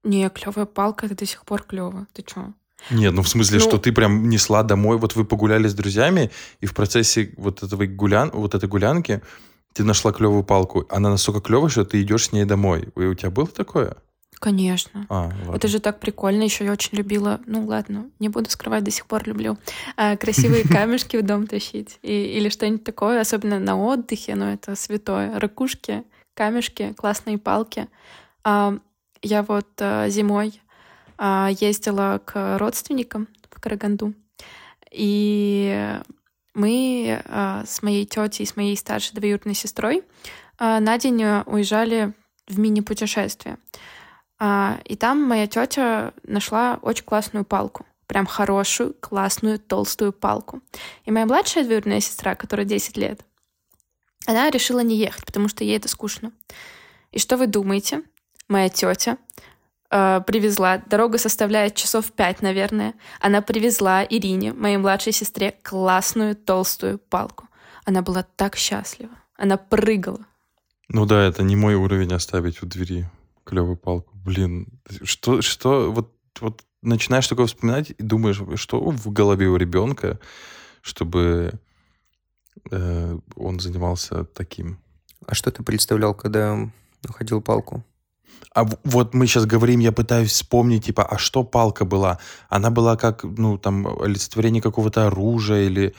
[0.04, 2.08] Не, клевая палка, это до сих пор клево.
[2.14, 2.54] Ты чё?
[2.92, 6.32] Нет, ну в смысле, ну, что ты прям несла домой, вот вы погуляли с друзьями,
[6.62, 9.22] и в процессе вот этого гулян, вот этой гулянки
[9.74, 10.86] ты нашла клевую палку.
[10.90, 12.90] Она настолько клевая, что ты идешь с ней домой.
[12.96, 13.98] И у тебя было такое?
[14.40, 15.06] Конечно.
[15.10, 16.44] А, Это же так прикольно.
[16.44, 19.58] Еще я очень любила, ну ладно, не буду скрывать, до сих пор люблю
[19.96, 21.98] а, красивые камешки в дом тащить.
[22.02, 25.40] И, или что-нибудь такое, особенно на отдыхе, но это святое.
[25.40, 27.88] Ракушки, камешки, классные палки.
[28.44, 28.78] А,
[29.22, 30.62] я вот а, зимой
[31.20, 34.14] ездила к родственникам в Караганду.
[34.92, 36.00] И
[36.54, 40.04] мы а, с моей тетей, с моей старшей двоюродной сестрой
[40.58, 42.14] а, на день уезжали
[42.48, 43.58] в мини-путешествие.
[44.86, 47.86] И там моя тетя нашла очень классную палку.
[48.08, 50.62] Прям хорошую, классную, толстую палку.
[51.06, 53.22] И моя младшая двоюродная сестра, которая 10 лет,
[54.26, 56.32] она решила не ехать, потому что ей это скучно.
[57.12, 58.04] И что вы думаете?
[58.50, 59.18] Моя тетя
[59.94, 60.78] э, привезла.
[60.78, 62.96] Дорога составляет часов пять, наверное.
[63.22, 67.48] Она привезла Ирине, моей младшей сестре, классную толстую палку.
[67.86, 69.14] Она была так счастлива.
[69.38, 70.26] Она прыгала.
[70.90, 73.06] Ну да, это не мой уровень оставить у двери
[73.44, 74.12] клевую палку.
[74.14, 74.68] Блин,
[75.04, 80.20] что, что, вот, вот начинаешь такое вспоминать и думаешь, что в голове у ребенка,
[80.82, 81.54] чтобы
[82.72, 84.80] э, он занимался таким.
[85.26, 86.58] А что ты представлял, когда
[87.04, 87.84] находил палку?
[88.54, 92.20] А вот мы сейчас говорим, я пытаюсь вспомнить, типа, а что палка была?
[92.50, 95.96] Она была как, ну, там, олицетворение какого-то оружия или...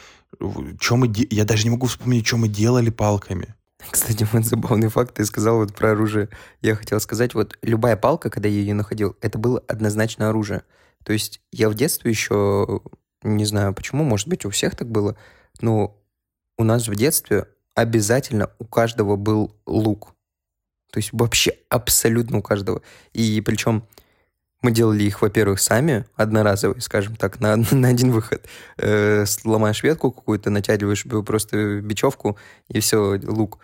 [0.81, 1.09] Что мы...
[1.09, 1.27] Де...
[1.31, 3.55] Я даже не могу вспомнить, что мы делали палками.
[3.91, 6.29] Кстати, вот забавный факт, ты сказал вот про оружие.
[6.63, 10.63] Я хотел сказать, вот любая палка, когда я ее находил, это было однозначно оружие.
[11.05, 12.81] То есть я в детстве еще,
[13.23, 15.17] не знаю почему, может быть, у всех так было,
[15.61, 16.01] но
[16.57, 20.14] у нас в детстве обязательно у каждого был лук.
[20.95, 22.81] То есть вообще абсолютно у каждого.
[23.15, 23.83] И причем
[24.63, 28.47] мы делали их, во-первых, сами, одноразовые, скажем так, на, на один выход.
[28.77, 33.59] Э, сломаешь ветку какую-то, натягиваешь просто бечевку, и все, лук.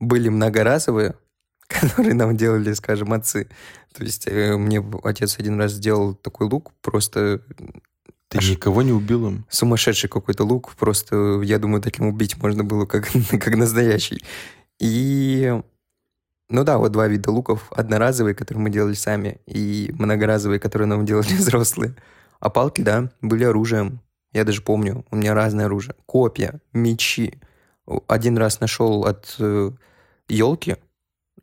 [0.00, 1.14] Были многоразовые,
[1.68, 3.50] которые нам делали, скажем, отцы.
[3.92, 7.42] То есть э, мне отец один раз сделал такой лук, просто...
[8.28, 9.44] Ты аж никого не убил им?
[9.50, 14.24] Сумасшедший какой-то лук, просто, я думаю, таким убить можно было, как, как настоящий.
[14.80, 15.60] И
[16.52, 17.72] ну да, вот два вида луков.
[17.72, 21.96] Одноразовые, которые мы делали сами, и многоразовые, которые нам делали взрослые.
[22.40, 24.00] А палки, да, были оружием.
[24.32, 25.94] Я даже помню, у меня разное оружие.
[26.06, 27.40] Копья, мечи.
[28.06, 29.70] Один раз нашел от э,
[30.28, 30.76] елки.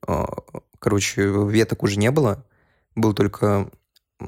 [0.08, 0.26] Э,
[0.80, 2.46] короче, веток уже не было.
[2.96, 3.70] Был только...
[4.20, 4.26] Э,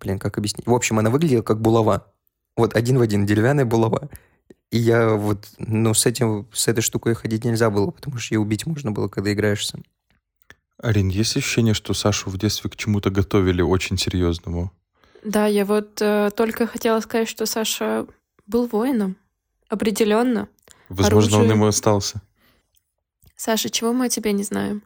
[0.00, 0.66] блин, как объяснить?
[0.66, 2.12] В общем, она выглядела как булава.
[2.56, 4.08] Вот один в один, деревянная булава.
[4.70, 8.40] И я вот, ну, с этим, с этой штукой ходить нельзя было, потому что ее
[8.40, 9.82] убить можно было, когда играешь сам.
[10.78, 14.72] Арин, есть ощущение, что Сашу в детстве к чему-то готовили очень серьезному?
[15.24, 18.06] Да, я вот э, только хотела сказать, что Саша
[18.46, 19.16] был воином.
[19.68, 20.48] Определенно.
[20.88, 21.50] Возможно, Оружие...
[21.50, 22.20] он ему остался.
[23.36, 24.82] Саша, чего мы о тебе не знаем?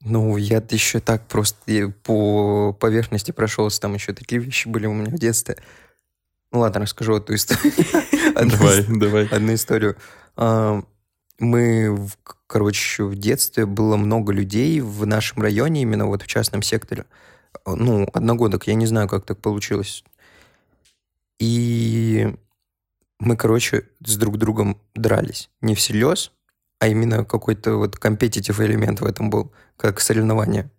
[0.00, 3.80] Ну, я еще так просто по поверхности прошелся.
[3.80, 5.56] Там еще такие вещи были у меня в детстве.
[6.52, 7.72] Ну ладно, расскажу эту историю.
[8.34, 9.26] Давай, давай.
[9.26, 9.96] Одну историю.
[11.38, 12.08] Мы,
[12.46, 17.06] короче, в детстве было много людей в нашем районе, именно вот в частном секторе.
[17.66, 20.04] Ну, одногодок, я не знаю, как так получилось.
[21.38, 22.34] И
[23.18, 25.50] мы, короче, с друг другом дрались.
[25.60, 26.32] Не всерьез,
[26.78, 30.70] а именно какой-то вот компетитив элемент в этом был, как соревнование.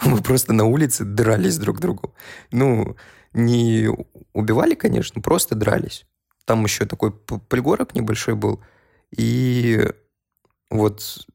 [0.04, 2.14] Мы просто на улице дрались друг другу.
[2.50, 2.96] Ну,
[3.32, 3.88] не
[4.32, 6.06] убивали, конечно, просто дрались.
[6.44, 8.60] Там еще такой пригорок небольшой был.
[9.16, 9.86] И
[10.70, 11.26] вот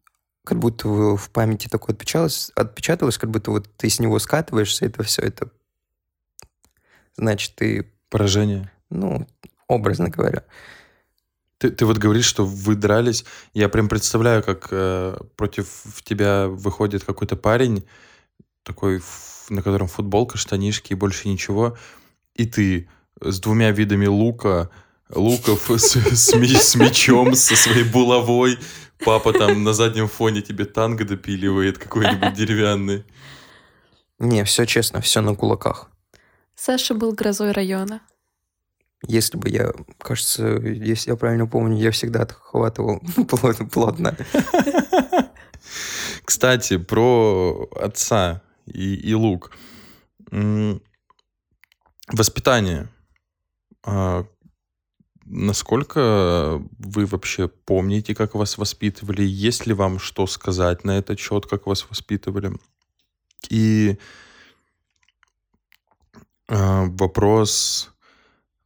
[0.44, 5.04] как будто в памяти такое отпечаталось, отпечаталось, как будто вот ты с него скатываешься, это
[5.04, 5.50] все, это
[7.18, 7.92] значит, ты...
[8.10, 8.72] Поражение.
[8.90, 9.28] Ну,
[9.68, 10.44] образно говоря.
[11.58, 13.26] Ты, ты вот говоришь, что вы дрались.
[13.54, 15.68] Я прям представляю, как э, против
[16.04, 17.84] тебя выходит какой-то парень,
[18.64, 19.02] такой,
[19.50, 21.78] на котором футболка, штанишки и больше ничего,
[22.36, 24.70] и ты с двумя видами лука,
[25.10, 28.60] луков с, с, с мечом, со своей булавой.
[29.04, 33.04] Папа там на заднем фоне тебе танк допиливает какой-нибудь деревянный.
[34.20, 35.90] Не, все честно, все на кулаках.
[36.56, 38.02] Саша был грозой района.
[39.08, 43.02] Если бы я, кажется, если я правильно помню, я всегда отхватывал
[43.72, 44.16] плотно.
[46.26, 49.52] Кстати, про отца и, и лук.
[52.08, 52.90] Воспитание.
[55.26, 59.24] Насколько вы вообще помните, как вас воспитывали?
[59.24, 62.54] Есть ли вам что сказать на этот счет, как вас воспитывали?
[63.50, 63.98] И
[66.48, 67.92] э, вопрос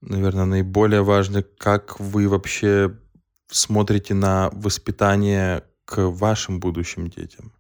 [0.01, 2.95] наверное, наиболее важно, как вы вообще
[3.47, 7.51] смотрите на воспитание к вашим будущим детям.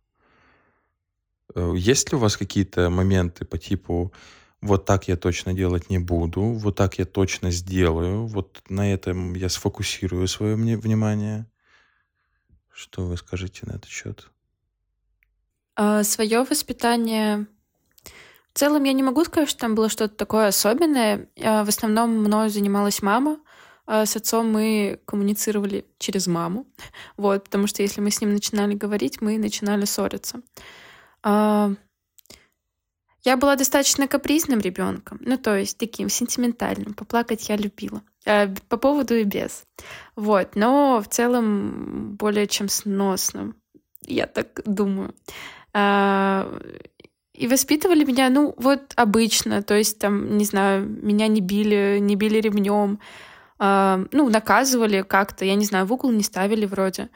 [1.55, 4.13] Э, есть ли у вас какие-то моменты по типу
[4.61, 9.33] вот так я точно делать не буду, вот так я точно сделаю, вот на этом
[9.33, 11.47] я сфокусирую свое внимание?
[12.71, 14.29] Что вы скажете на этот счет?
[15.75, 17.47] А, свое воспитание
[18.53, 21.29] в целом я не могу сказать, что там было что-то такое особенное.
[21.41, 23.39] А, в основном мною занималась мама.
[23.85, 26.67] А с отцом мы коммуницировали через маму.
[27.17, 30.41] Вот, потому что если мы с ним начинали говорить, мы начинали ссориться.
[31.23, 31.71] А,
[33.23, 36.93] я была достаточно капризным ребенком, ну то есть таким сентиментальным.
[36.93, 38.01] Поплакать я любила.
[38.69, 39.63] По поводу и без.
[40.15, 43.55] Вот, но в целом более чем сносным,
[44.05, 45.13] я так думаю.
[47.39, 52.17] И воспитывали меня, ну, вот обычно, то есть там, не знаю, меня не били, не
[52.17, 52.99] били ремнем,
[53.59, 57.07] э, ну, наказывали как-то, я не знаю, в угол не ставили вроде.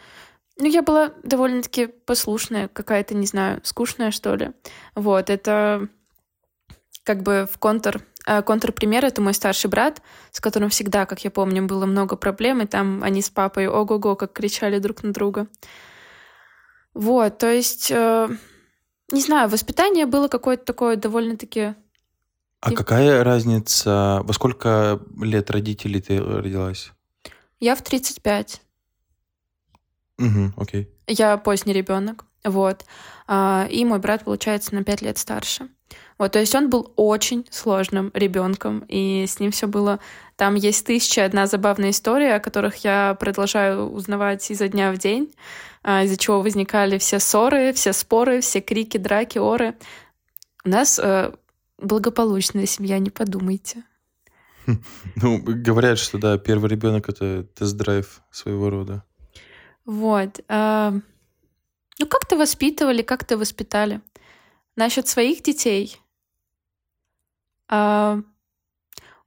[0.57, 4.51] Ну, я была довольно-таки послушная, какая-то, не знаю, скучная, что ли.
[4.95, 5.87] Вот, это
[7.03, 11.31] как бы в контр э, контрпример— это мой старший брат, с которым всегда, как я
[11.31, 15.47] помню, было много проблем, и там они с папой ого-го как кричали друг на друга.
[16.93, 17.91] Вот, то есть...
[17.91, 18.29] Э,
[19.13, 21.75] не знаю, воспитание было какое-то такое довольно-таки...
[22.61, 24.21] А какая разница?
[24.23, 26.91] Во сколько лет родителей ты родилась?
[27.59, 28.62] Я в 35.
[30.19, 30.89] Угу, окей.
[31.07, 32.85] Я поздний ребенок, вот.
[33.27, 35.69] А, и мой брат, получается, на 5 лет старше.
[36.17, 39.99] Вот, то есть он был очень сложным ребенком, и с ним все было...
[40.35, 45.33] Там есть тысяча одна забавная история, о которых я продолжаю узнавать изо дня в день.
[45.83, 49.75] А, из-за чего возникали все ссоры, все споры, все крики, драки, оры.
[50.65, 51.33] У нас э,
[51.77, 53.83] благополучная семья, не подумайте.
[55.15, 59.03] Ну, говорят, что да, первый ребенок это тест-драйв своего рода.
[59.85, 60.39] Вот.
[60.47, 60.91] Э,
[61.99, 64.01] ну, как-то воспитывали, как-то воспитали.
[64.75, 65.99] Насчет своих детей.
[67.69, 68.21] Э,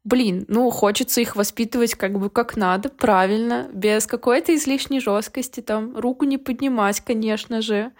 [0.04, 5.96] блин, ну, хочется их воспитывать как бы как надо, правильно, без какой-то излишней жесткости, там,
[5.96, 7.92] руку не поднимать, конечно же.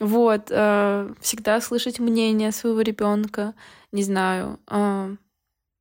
[0.00, 3.54] Вот, э, всегда слышать мнение своего ребенка,
[3.92, 4.58] не знаю,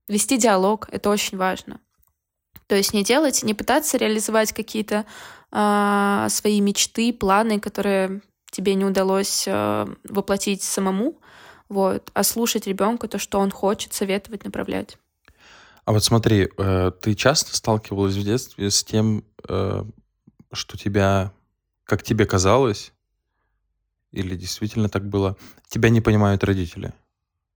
[0.08, 1.82] вести диалог, это очень важно.
[2.68, 5.06] То есть не делать, не пытаться реализовать какие-то
[5.56, 11.20] э, свои мечты, планы, которые тебе не удалось э, воплотить самому,
[11.70, 14.97] вот, а слушать ребенка то, что он хочет, советовать, направлять.
[15.86, 19.84] А вот смотри, э, ты часто сталкивалась в детстве с тем, э,
[20.51, 21.32] что тебя,
[21.86, 22.91] как тебе казалось,
[24.12, 25.38] или действительно так было,
[25.68, 26.93] тебя не понимают родители?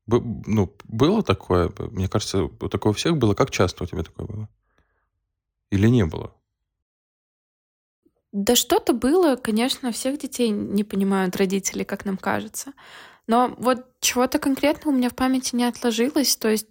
[0.06, 1.72] Б- ну, было такое?
[1.92, 3.34] Мне кажется, такое у всех было.
[3.34, 4.50] Как часто у тебя такое было?
[5.72, 6.34] Или не было?
[8.32, 12.74] Да что-то было, конечно, всех детей не понимают родители, как нам кажется.
[13.28, 16.68] Но вот чего-то конкретно у меня в памяти не отложилось, то есть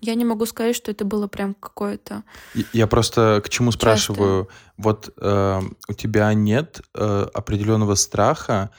[0.00, 2.24] я не могу сказать, что это было прям какое-то.
[2.72, 4.46] Я просто к чему спрашиваю?
[4.46, 4.60] Часто.
[4.78, 8.70] Вот э, у тебя нет э, определенного страха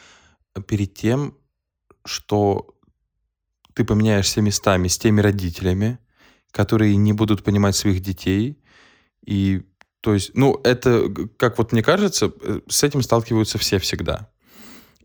[0.68, 1.38] перед тем,
[2.06, 2.76] что
[3.74, 6.00] ты поменяешься местами с теми родителями,
[6.52, 8.60] которые не будут понимать своих детей.
[9.24, 9.62] И
[10.02, 14.30] то есть, ну, это, как вот мне кажется, э, с этим сталкиваются все всегда.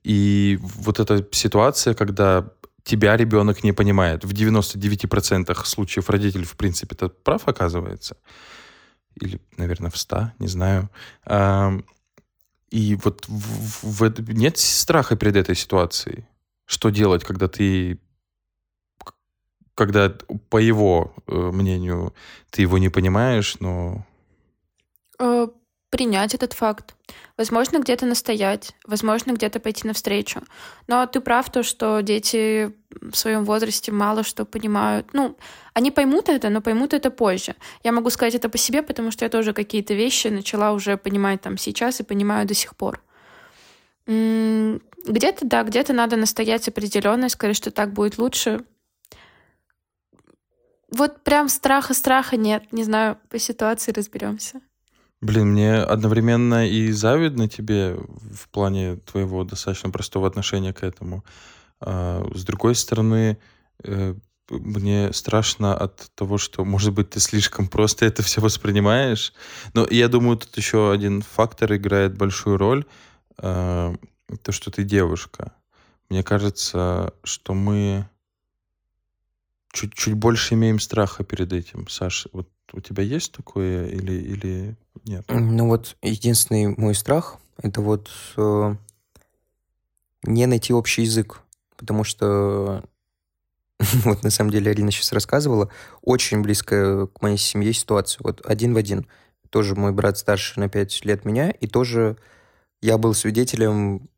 [0.03, 2.51] И вот эта ситуация, когда
[2.83, 4.25] тебя ребенок не понимает.
[4.25, 8.17] В 99% случаев родитель, в принципе, это прав оказывается.
[9.21, 10.89] Или, наверное, в 100, не знаю.
[12.71, 16.27] И вот в, в, нет страха перед этой ситуацией.
[16.67, 17.99] Что делать, когда ты
[19.75, 20.09] когда
[20.49, 22.15] по его э, мнению
[22.51, 24.07] ты его не понимаешь, но
[25.91, 26.95] принять этот факт.
[27.39, 30.43] Возможно, где-то настоять, возможно, где-то пойти навстречу.
[30.89, 35.09] Но ты прав, то, что дети в своем возрасте мало что понимают.
[35.13, 35.37] Ну,
[35.75, 37.55] они поймут это, но поймут это позже.
[37.85, 41.41] Я могу сказать это по себе, потому что я тоже какие-то вещи начала уже понимать
[41.41, 43.03] там сейчас и понимаю до сих пор.
[44.07, 48.65] Где-то, да, где-то надо настоять определенно, сказать, что так будет лучше.
[50.91, 52.73] Вот прям страха-страха нет.
[52.73, 54.61] Не знаю, по ситуации разберемся.
[55.23, 61.25] Блин, мне одновременно и завидно тебе в плане твоего достаточно простого отношения к этому.
[61.81, 63.39] А, с другой стороны,
[63.83, 64.15] э,
[64.51, 69.33] мне страшно от того, что, может быть, ты слишком просто это все воспринимаешь.
[69.75, 72.85] Но я думаю, тут еще один фактор играет большую роль.
[73.39, 73.95] А,
[74.43, 75.53] то, что ты девушка.
[76.11, 78.09] Мне кажется, что мы
[79.77, 81.87] чуть-чуть больше имеем страха перед этим.
[81.89, 85.25] Саша, вот у тебя есть такое или, или нет?
[85.29, 88.75] Ну вот единственный мой страх— это вот э,
[90.23, 91.43] не найти общий язык.
[91.77, 92.85] Потому что
[94.05, 95.71] вот на самом деле Арина сейчас рассказывала,
[96.01, 98.23] очень близкая к моей семье ситуация.
[98.25, 99.07] Вот один в один.
[99.51, 102.17] Тоже мой брат старше на 5 лет меня, и тоже
[102.81, 104.09] я был свидетелем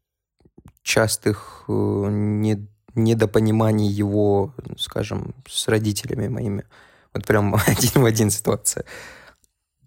[0.82, 2.66] частых э, не,
[2.98, 6.64] недопониманий его, скажем, с родителями моими.
[7.14, 8.84] Вот прям один в один ситуация.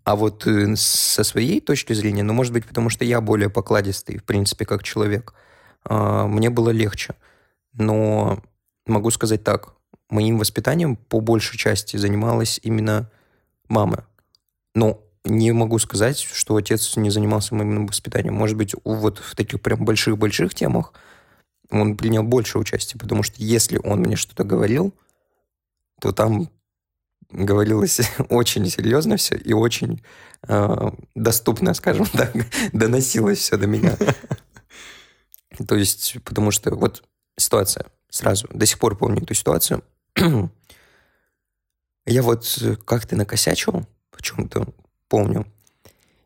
[0.03, 4.17] А вот э, со своей точки зрения, ну, может быть, потому что я более покладистый,
[4.17, 5.33] в принципе, как человек,
[5.83, 7.15] а, мне было легче.
[7.73, 8.41] Но
[8.87, 9.75] могу сказать так,
[10.09, 13.09] моим воспитанием по большей части занималась именно
[13.67, 14.05] мама.
[14.73, 18.33] Но не могу сказать, что отец не занимался моим воспитанием.
[18.33, 20.93] Может быть, вот в таких прям больших-больших темах
[21.71, 24.93] он принял больше участия, потому что если он мне что-то говорил,
[25.99, 26.49] то там
[27.29, 30.03] говорилось очень серьезно все и очень
[30.47, 32.33] э, доступно, скажем так,
[32.73, 33.97] доносилось все до меня.
[35.67, 37.03] То есть, потому что вот
[37.37, 39.83] ситуация сразу, до сих пор помню эту ситуацию.
[42.05, 44.67] Я вот как-то накосячил, почему-то
[45.07, 45.45] помню.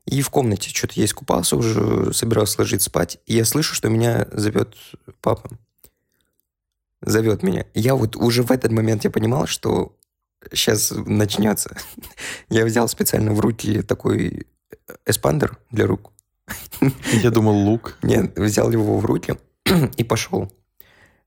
[0.06, 4.28] И в комнате что-то я искупался, уже собирался ложиться спать, и я слышу, что меня
[4.32, 4.76] зовет
[5.22, 5.50] папа.
[7.02, 7.66] Зовет меня.
[7.74, 9.96] Я вот уже в этот момент я понимал, что
[10.52, 11.78] сейчас начнется.
[12.50, 14.48] Я взял специально в руки такой
[15.06, 16.12] эспандер для рук.
[17.12, 17.98] Я думал, лук.
[18.02, 19.38] Нет, взял его в руки
[19.98, 20.52] и пошел.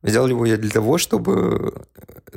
[0.03, 1.87] Взял его я для того, чтобы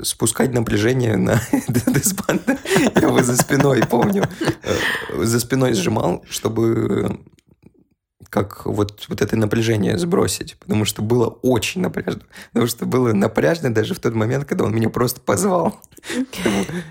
[0.02, 1.34] спускать напряжение на
[1.96, 2.58] эспандер.
[2.96, 4.28] Я его за спиной, помню,
[4.64, 7.20] э, за спиной сжимал, чтобы
[8.32, 12.22] как вот, вот это напряжение сбросить, потому что было очень напряжно.
[12.54, 15.80] Потому что было напряжно даже в тот момент, когда он меня просто позвал.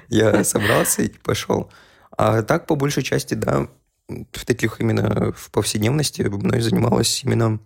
[0.09, 1.71] Я собрался и пошел.
[2.16, 3.68] А так, по большей части, да,
[4.33, 7.59] в таких именно в повседневности мной занималась именно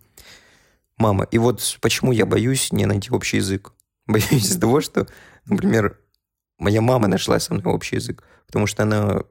[0.97, 1.26] мама.
[1.30, 3.72] И вот почему я боюсь не найти общий язык.
[4.07, 5.07] Боюсь из-за того, что,
[5.47, 5.99] например,
[6.59, 9.22] моя мама нашла со мной общий язык, потому что она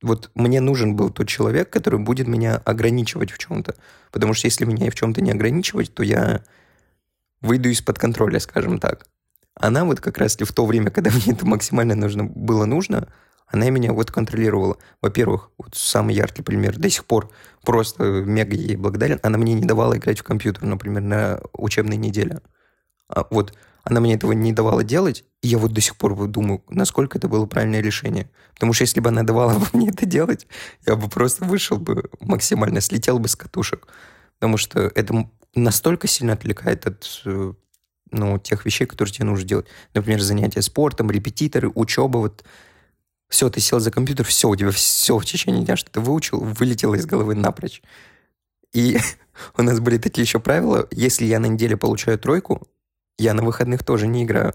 [0.00, 3.74] вот мне нужен был тот человек, который будет меня ограничивать в чем-то.
[4.12, 6.44] Потому что если меня в чем-то не ограничивать, то я
[7.40, 9.06] выйду из-под контроля, скажем так.
[9.54, 13.08] Она вот как раз в то время, когда мне это максимально нужно, было нужно,
[13.50, 14.76] она меня вот контролировала.
[15.00, 17.30] Во-первых, вот самый яркий пример, до сих пор
[17.62, 22.40] просто мега ей благодарен, она мне не давала играть в компьютер, например, на учебной неделе.
[23.08, 26.62] А вот она мне этого не давала делать, и я вот до сих пор думаю,
[26.68, 28.30] насколько это было правильное решение.
[28.52, 30.46] Потому что если бы она давала мне это делать,
[30.86, 33.88] я бы просто вышел бы максимально, слетел бы с катушек.
[34.38, 37.52] Потому что это настолько сильно отвлекает от э,
[38.10, 39.66] ну, тех вещей, которые тебе нужно делать.
[39.94, 42.18] Например, занятия спортом, репетиторы, учеба.
[42.18, 42.44] Вот
[43.28, 46.40] Все, ты сел за компьютер, все, у тебя все в течение дня, что ты выучил,
[46.40, 47.82] вылетело из головы напрочь.
[48.72, 48.98] И
[49.56, 52.66] у нас были такие еще правила, если я на неделе получаю тройку,
[53.18, 54.52] я на выходных тоже не играю.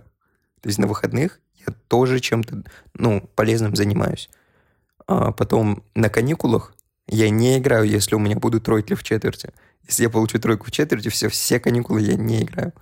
[0.62, 2.64] То есть на выходных я тоже чем-то,
[2.94, 4.30] ну, полезным занимаюсь.
[5.06, 6.74] А потом на каникулах
[7.08, 9.54] я не играю, если у меня будут тройки в четверти.
[9.88, 12.74] Если я получу тройку в четверти, все, все каникулы я не играю.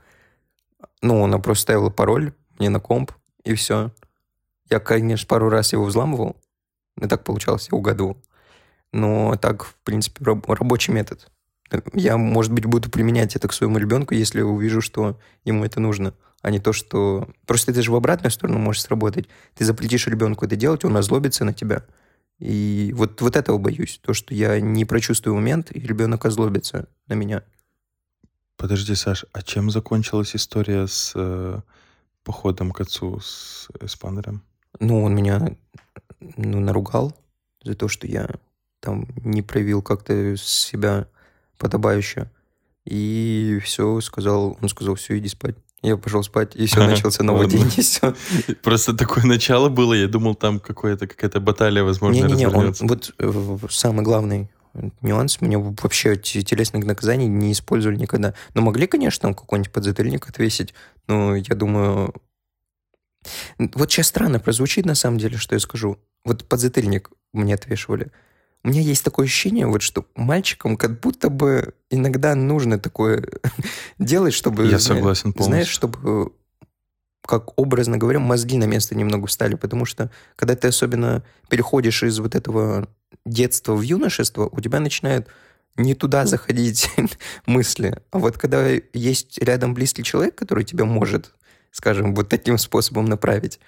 [1.01, 3.11] Ну, она просто ставила пароль мне на комп,
[3.43, 3.91] и все.
[4.71, 6.37] Я, конечно, пару раз его взламывал.
[6.99, 8.17] И так получалось, я угадывал.
[8.93, 11.29] Но так, в принципе, раб- рабочий метод.
[11.93, 16.13] Я, может быть, буду применять это к своему ребенку, если увижу, что ему это нужно,
[16.41, 17.29] а не то, что...
[17.45, 19.27] Просто это же в обратную сторону может сработать.
[19.55, 21.85] Ты запретишь ребенку это делать, он озлобится на тебя.
[22.39, 23.99] И вот, вот этого боюсь.
[24.01, 27.43] То, что я не прочувствую момент, и ребенок озлобится на меня.
[28.55, 31.59] Подожди, Саш, а чем закончилась история с э,
[32.23, 34.43] походом к отцу с Эспандером?
[34.81, 35.55] Ну, он меня
[36.35, 37.15] ну, наругал
[37.63, 38.27] за то, что я
[38.79, 41.07] там не проявил как-то себя
[41.57, 42.29] подобающе.
[42.85, 45.55] И все, сказал, он сказал, все, иди спать.
[45.83, 48.15] Я пошел спать, и все, начался новый день, и все.
[48.63, 52.85] Просто такое начало было, я думал, там какое-то, какая-то баталия, возможно, Не-не-не, он, развернется.
[52.85, 54.49] вот э, самый главный
[55.01, 58.33] нюанс, мне вообще те- телесных наказаний не использовали никогда.
[58.53, 60.73] Но могли, конечно, там какой-нибудь подзатыльник отвесить,
[61.07, 62.13] но я думаю...
[63.57, 65.99] Вот сейчас странно прозвучит, на самом деле, что я скажу.
[66.25, 68.11] Вот подзатыльник мне отвешивали.
[68.63, 73.27] У меня есть такое ощущение, вот, что мальчикам как будто бы иногда нужно такое
[73.99, 74.65] делать, чтобы...
[74.65, 75.73] Я согласен Знаешь, полностью.
[75.73, 76.31] чтобы,
[77.25, 82.19] как образно говоря, мозги на место немного встали, потому что когда ты особенно переходишь из
[82.19, 82.87] вот этого
[83.25, 85.27] детства в юношество, у тебя начинают
[85.75, 86.89] не туда заходить
[87.47, 87.97] мысли.
[88.11, 91.33] А вот когда есть рядом близкий человек, который тебя может,
[91.71, 93.59] скажем, вот таким способом направить,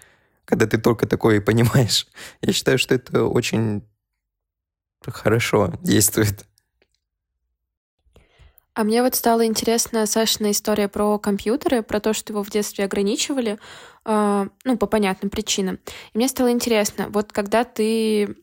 [0.46, 2.08] когда ты только такое и понимаешь,
[2.42, 3.84] я считаю, что это очень
[5.06, 6.46] хорошо действует.
[8.76, 12.86] А мне вот стало интересна Сашина история про компьютеры, про то, что его в детстве
[12.86, 13.60] ограничивали,
[14.06, 15.80] э, ну, по понятным причинам.
[16.14, 18.36] И мне стало интересно, вот когда ты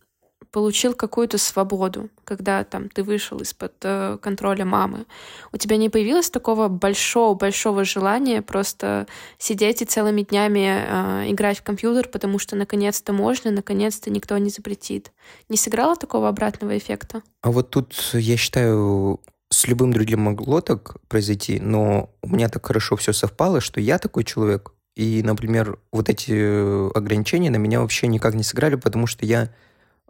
[0.51, 5.07] получил какую-то свободу, когда там ты вышел из-под э, контроля мамы,
[5.53, 9.07] у тебя не появилось такого большого-большого желания просто
[9.39, 10.85] сидеть и целыми днями
[11.27, 15.13] э, играть в компьютер, потому что наконец-то можно, наконец-то никто не запретит.
[15.49, 17.23] Не сыграло такого обратного эффекта?
[17.43, 19.21] А вот тут, я считаю,
[19.51, 23.99] с любым другим могло так произойти, но у меня так хорошо все совпало, что я
[23.99, 24.73] такой человек.
[24.97, 29.51] И, например, вот эти э, ограничения на меня вообще никак не сыграли, потому что я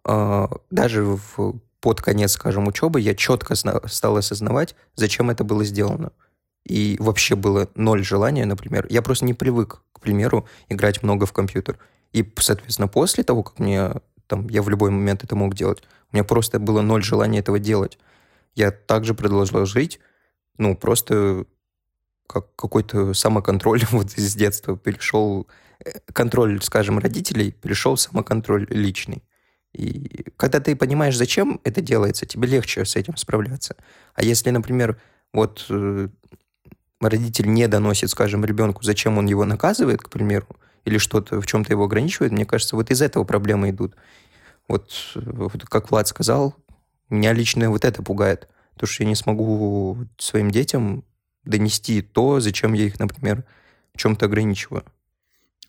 [0.05, 6.13] даже в, под конец, скажем, учебы я четко стал осознавать, зачем это было сделано.
[6.65, 8.87] И вообще было ноль желания, например.
[8.91, 11.79] Я просто не привык, к примеру, играть много в компьютер.
[12.13, 13.93] И, соответственно, после того, как мне
[14.27, 15.83] там, я в любой момент это мог делать,
[16.13, 17.99] у меня просто было ноль желания этого делать.
[18.55, 20.01] Я также продолжал жить,
[20.59, 21.47] ну, просто
[22.27, 25.49] как какой-то самоконтроль вот из детства перешел,
[25.85, 29.23] э, контроль, скажем, родителей, перешел самоконтроль личный.
[29.73, 33.77] И когда ты понимаешь, зачем это делается, тебе легче с этим справляться.
[34.15, 35.01] А если, например,
[35.33, 36.09] вот э,
[37.01, 40.49] родитель не доносит, скажем, ребенку, зачем он его наказывает, к примеру,
[40.85, 43.95] или что-то в чем-то его ограничивает, мне кажется, вот из этого проблемы идут.
[44.67, 46.55] Вот, вот как Влад сказал,
[47.09, 48.49] меня лично вот это пугает.
[48.77, 51.05] То, что я не смогу своим детям
[51.45, 53.45] донести то, зачем я их, например,
[53.95, 54.85] в чем-то ограничиваю.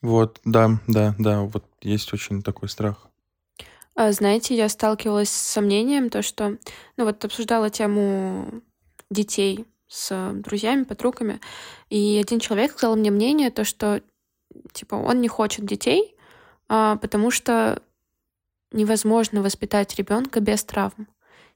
[0.01, 3.10] Вот, да, да, да, вот есть очень такой страх.
[3.95, 6.57] А, Знаете, я сталкивалась с сомнением, то, что,
[6.97, 8.61] ну вот обсуждала тему
[9.09, 11.41] детей с друзьями, подругами,
[11.89, 14.01] и один человек сказал мне мнение, то, что,
[14.71, 16.15] типа, он не хочет детей,
[16.69, 17.81] а, потому что
[18.71, 21.07] невозможно воспитать ребенка без травм.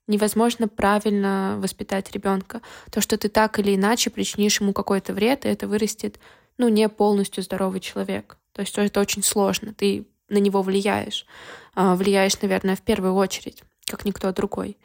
[0.07, 2.61] Невозможно правильно воспитать ребенка.
[2.91, 6.19] То, что ты так или иначе причинишь ему какой-то вред, и это вырастет,
[6.57, 8.37] ну, не полностью здоровый человек.
[8.51, 9.73] То есть это очень сложно.
[9.73, 11.25] Ты на него влияешь.
[11.73, 14.77] А, влияешь, наверное, в первую очередь, как никто другой.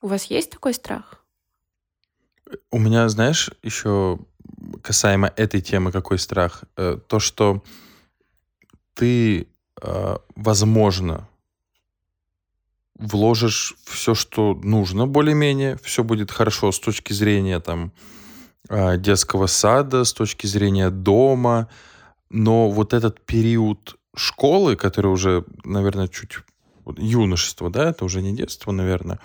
[0.00, 1.22] У вас есть такой страх?
[2.70, 4.18] У меня, знаешь, еще
[4.82, 7.62] касаемо этой темы, какой страх, Э, то, что
[8.94, 9.48] ты,
[9.82, 11.28] э, возможно,
[12.98, 17.92] вложишь все, что нужно, более-менее, все будет хорошо с точки зрения там
[18.68, 21.68] э, детского сада, с точки зрения дома,
[22.30, 26.38] но вот этот период школы, который уже, наверное, чуть
[26.96, 29.20] юношество, да, это уже не детство, наверное,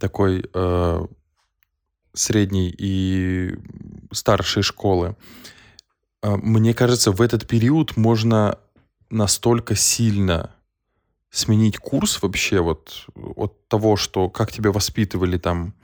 [0.00, 1.06] такой э,
[2.14, 3.56] средней и
[4.12, 5.16] старшей школы.
[6.22, 8.58] А, Мне кажется, в этот период можно
[9.10, 10.54] настолько сильно
[11.30, 15.74] сменить курс вообще вот от того, что как тебя воспитывали там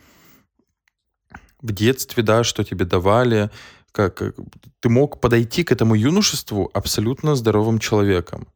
[1.60, 3.50] в детстве, да, что тебе давали,
[3.94, 4.34] как, как
[4.80, 8.48] ты мог подойти к этому юношеству абсолютно здоровым человеком.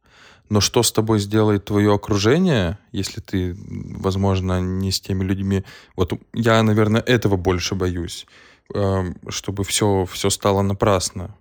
[0.49, 5.63] Но что с тобой сделает твое окружение, если ты, возможно, не с теми людьми...
[5.95, 8.25] Вот я, наверное, этого больше боюсь,
[8.73, 11.35] эм, чтобы все, все стало напрасно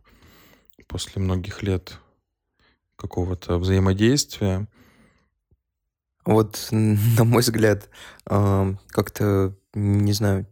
[0.86, 1.99] после многих лет
[2.96, 4.68] какого-то взаимодействия.
[6.24, 7.88] Вот, на мой взгляд,
[8.24, 10.46] как-то, не знаю,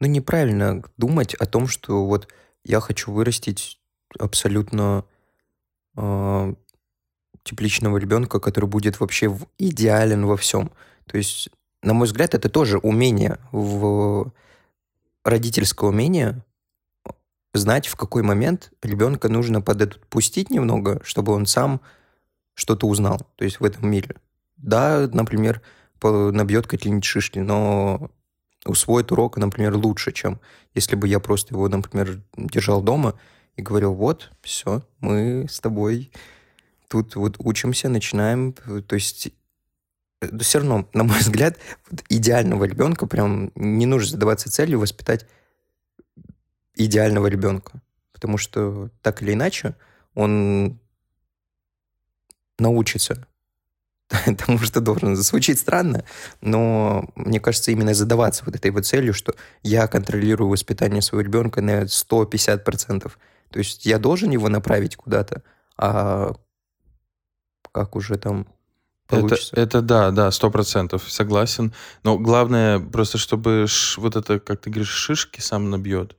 [0.00, 2.28] ну, неправильно думать о том, что вот
[2.64, 3.80] я хочу вырастить
[4.18, 5.04] абсолютно
[5.96, 6.54] э,
[7.42, 10.70] тепличного ребенка, который будет вообще идеален во всем.
[11.06, 11.48] То есть,
[11.82, 14.32] на мой взгляд, это тоже умение, в,
[15.24, 16.44] родительское умение
[17.54, 21.80] знать, в какой момент ребенка нужно подотпустить немного, чтобы он сам
[22.54, 24.16] что-то узнал, то есть в этом мире.
[24.56, 25.62] Да, например,
[26.02, 28.10] набьет какие-нибудь шишки, но
[28.68, 30.40] усвоит урок, например, лучше, чем
[30.74, 33.18] если бы я просто его, например, держал дома
[33.56, 36.10] и говорил, вот, все, мы с тобой
[36.88, 39.28] тут вот учимся, начинаем, то есть
[40.20, 41.58] э, все равно, на мой взгляд,
[42.08, 45.26] идеального ребенка прям не нужно задаваться целью воспитать
[46.74, 47.80] идеального ребенка,
[48.12, 49.74] потому что так или иначе
[50.14, 50.78] он
[52.58, 53.26] научится
[54.38, 55.16] тому, что должен.
[55.16, 56.04] Звучит странно,
[56.40, 61.60] но мне кажется, именно задаваться вот этой вот целью, что я контролирую воспитание своего ребенка
[61.60, 63.12] на 150%.
[63.50, 65.42] То есть я должен его направить куда-то,
[65.76, 66.34] а
[67.72, 68.46] как уже там
[69.06, 69.54] получится.
[69.54, 71.72] Это, это да, да, сто процентов, согласен.
[72.02, 76.16] Но главное просто, чтобы ш, вот это, как ты говоришь, шишки сам набьет.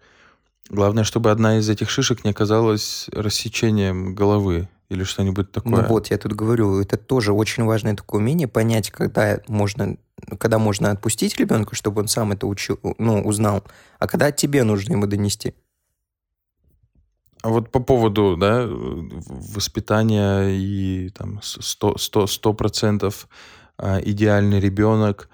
[0.69, 5.81] Главное, чтобы одна из этих шишек не оказалась рассечением головы или что-нибудь такое.
[5.81, 9.97] Ну вот, я тут говорю, это тоже очень важное такое умение понять, когда можно,
[10.39, 13.63] когда можно отпустить ребенка, чтобы он сам это учил, ну, узнал,
[13.99, 15.53] а когда тебе нужно ему донести.
[17.41, 23.13] А вот по поводу да, воспитания и там 100%, 100, 100%
[24.03, 25.29] идеальный ребенок,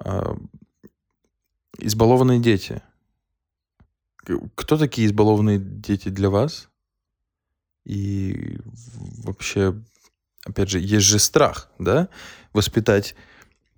[0.00, 0.36] а,
[1.78, 2.82] избалованные дети.
[4.54, 6.69] Кто такие избалованные дети для вас?
[7.90, 8.56] И
[9.24, 9.74] вообще,
[10.44, 12.08] опять же, есть же страх, да,
[12.52, 13.16] воспитать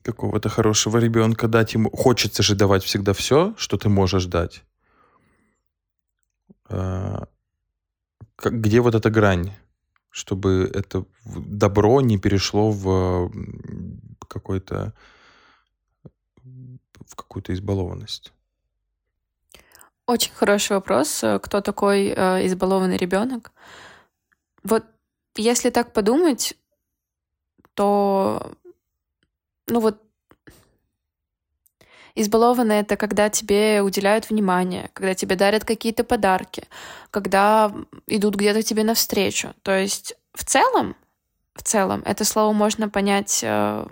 [0.02, 1.90] какого-то хорошего ребенка, дать ему...
[1.90, 4.64] Хочется же давать всегда все, что ты можешь дать.
[6.68, 7.26] А,
[8.36, 9.54] как, где вот эта грань,
[10.10, 13.32] чтобы это добро не перешло в
[14.28, 14.92] какой-то
[17.06, 18.34] в какую-то избалованность?
[20.04, 21.24] Очень хороший вопрос.
[21.42, 23.52] Кто такой э, избалованный ребенок?
[24.64, 24.84] Вот
[25.36, 26.54] если так подумать,
[27.74, 28.52] то,
[29.66, 30.02] ну вот,
[32.14, 36.64] избалованно это когда тебе уделяют внимание, когда тебе дарят какие-то подарки,
[37.10, 37.72] когда
[38.06, 39.54] идут где-то тебе навстречу.
[39.62, 40.96] То есть в целом,
[41.54, 43.86] в целом, это слово можно понять э,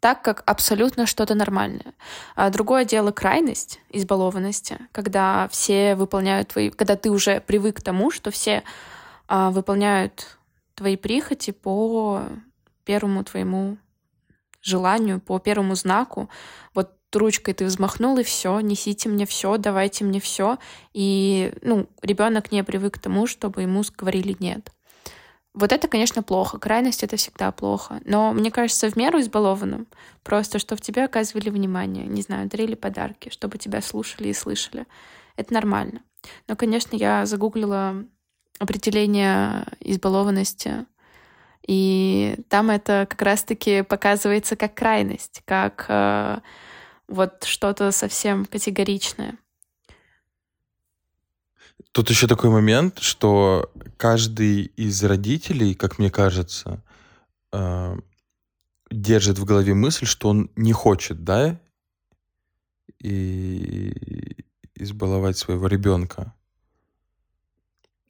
[0.00, 1.94] так, как абсолютно что-то нормальное.
[2.34, 6.70] А другое дело крайность избалованности, когда все выполняют твои...
[6.70, 8.62] Когда ты уже привык к тому, что все
[9.28, 10.38] выполняют
[10.74, 12.22] твои прихоти по
[12.84, 13.78] первому твоему
[14.62, 16.28] желанию, по первому знаку.
[16.74, 20.58] Вот ручкой ты взмахнул, и все, несите мне все, давайте мне все.
[20.92, 24.70] И, ну, ребенок не привык к тому, чтобы ему говорили нет.
[25.54, 26.58] Вот это, конечно, плохо.
[26.58, 28.00] Крайность— это всегда плохо.
[28.04, 29.86] Но мне кажется, в меру избалованным.
[30.22, 32.06] Просто, что в тебе оказывали внимание.
[32.06, 34.86] Не знаю, дарили подарки, чтобы тебя слушали и слышали.
[35.36, 36.02] Это нормально.
[36.46, 38.04] Но, конечно, я загуглила
[38.58, 40.86] определение избалованности.
[41.66, 46.38] И там это как раз-таки показывается как крайность, как э,
[47.08, 49.36] вот что-то совсем категоричное.
[51.92, 56.82] Тут еще такой момент, что каждый из родителей, как мне кажется,
[57.52, 57.96] э,
[58.90, 61.58] держит в голове мысль, что он не хочет, да,
[63.00, 64.44] и
[64.74, 66.34] избаловать своего ребенка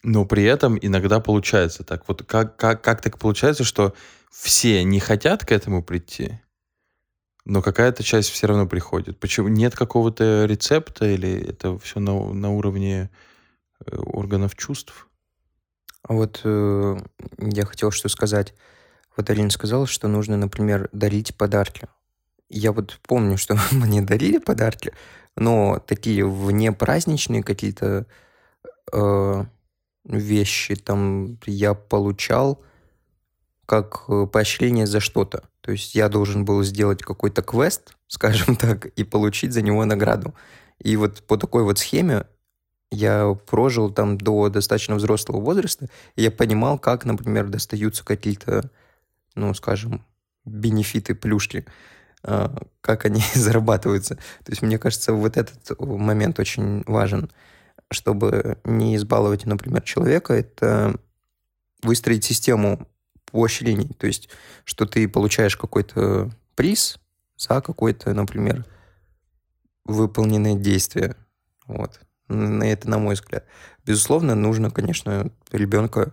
[0.07, 2.07] но при этом иногда получается так.
[2.07, 3.92] Вот как, как, как так получается, что
[4.30, 6.40] все не хотят к этому прийти,
[7.44, 9.18] но какая-то часть все равно приходит.
[9.18, 13.11] Почему нет какого-то рецепта или это все на, на уровне
[13.84, 15.09] э, органов чувств?
[16.04, 16.96] А вот э,
[17.38, 18.54] я хотел что сказать.
[19.16, 21.88] Вот Алина сказала, что нужно, например, дарить подарки.
[22.48, 24.92] Я вот помню, что мне дарили подарки,
[25.34, 28.07] но такие внепраздничные какие-то
[28.92, 29.44] э,
[30.09, 32.62] вещи там я получал
[33.66, 35.42] как э, поощрение за что-то.
[35.61, 40.34] То есть я должен был сделать какой-то квест, скажем так, и получить за него награду.
[40.78, 42.26] И вот по такой вот схеме
[42.92, 48.70] я прожил там до достаточно взрослого возраста, и я понимал, как, например, достаются какие-то,
[49.34, 50.04] ну, скажем,
[50.44, 51.66] бенефиты, плюшки,
[52.22, 54.14] а, как они зарабатываются.
[54.14, 57.30] То есть мне кажется, вот этот момент очень важен,
[57.91, 60.99] чтобы не избаловать, например, человека, это
[61.82, 62.89] выстроить систему
[63.30, 63.95] поощрений.
[63.99, 64.28] То есть,
[64.64, 66.99] что ты получаешь какой-то приз
[67.37, 68.64] за какое-то, например,
[69.84, 71.16] выполненное действие.
[71.66, 72.01] Вот.
[72.28, 73.45] Это на мой взгляд.
[73.84, 76.12] Безусловно, нужно, конечно, ребенка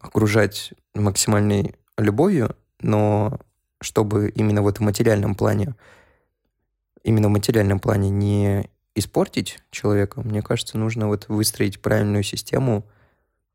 [0.00, 3.38] окружать максимальной любовью, но
[3.80, 5.74] чтобы именно в этом материальном плане,
[7.04, 12.84] именно в материальном плане не испортить человека, мне кажется, нужно вот выстроить правильную систему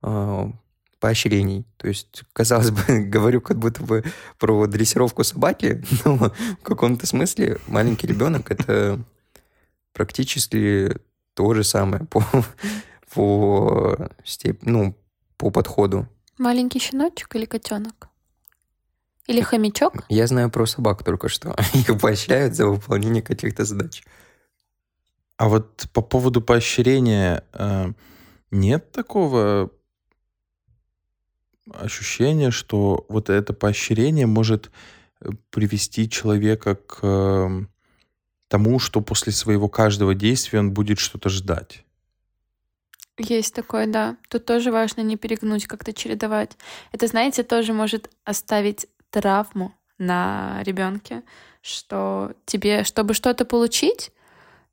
[0.04, 0.52] э,
[1.00, 1.66] поощрений.
[1.78, 4.04] То есть, казалось бы, говорю как будто бы
[4.38, 9.04] про дрессировку собаки, но в каком-то смысле маленький ребенок это
[9.94, 10.96] практически
[11.34, 12.24] то же самое по,
[13.14, 14.60] по, степ...
[14.62, 14.96] ну,
[15.38, 16.08] по подходу.
[16.38, 18.08] Маленький щеночек или котенок?
[19.28, 20.04] Или хомячок?
[20.10, 21.56] Я знаю про собак только что.
[21.74, 24.04] Их поощряют за выполнение каких-то задач.
[25.42, 27.94] А вот по поводу поощрения э,
[28.52, 29.72] нет такого
[31.74, 34.70] ощущения, что вот это поощрение может
[35.20, 37.66] э, привести человека к э,
[38.50, 41.86] тому, что после своего каждого действия он будет что-то ждать.
[43.18, 44.18] Есть такое, да.
[44.30, 46.56] Тут тоже важно не перегнуть, как-то чередовать.
[46.92, 51.24] Это, знаете, тоже может оставить травму на ребенке,
[51.64, 54.12] что тебе, чтобы что-то получить,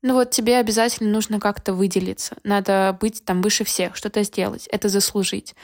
[0.02, 4.88] ну вот тебе обязательно нужно как-то выделиться, надо быть там выше всех, что-то сделать, это
[4.88, 5.54] заслужить.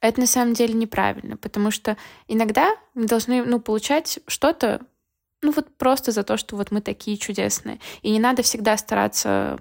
[0.00, 4.80] Это на самом деле неправильно, потому что иногда мы должны, ну, получать что-то,
[5.42, 7.80] ну вот просто за то, что вот мы такие чудесные.
[8.00, 9.58] И не надо всегда стараться,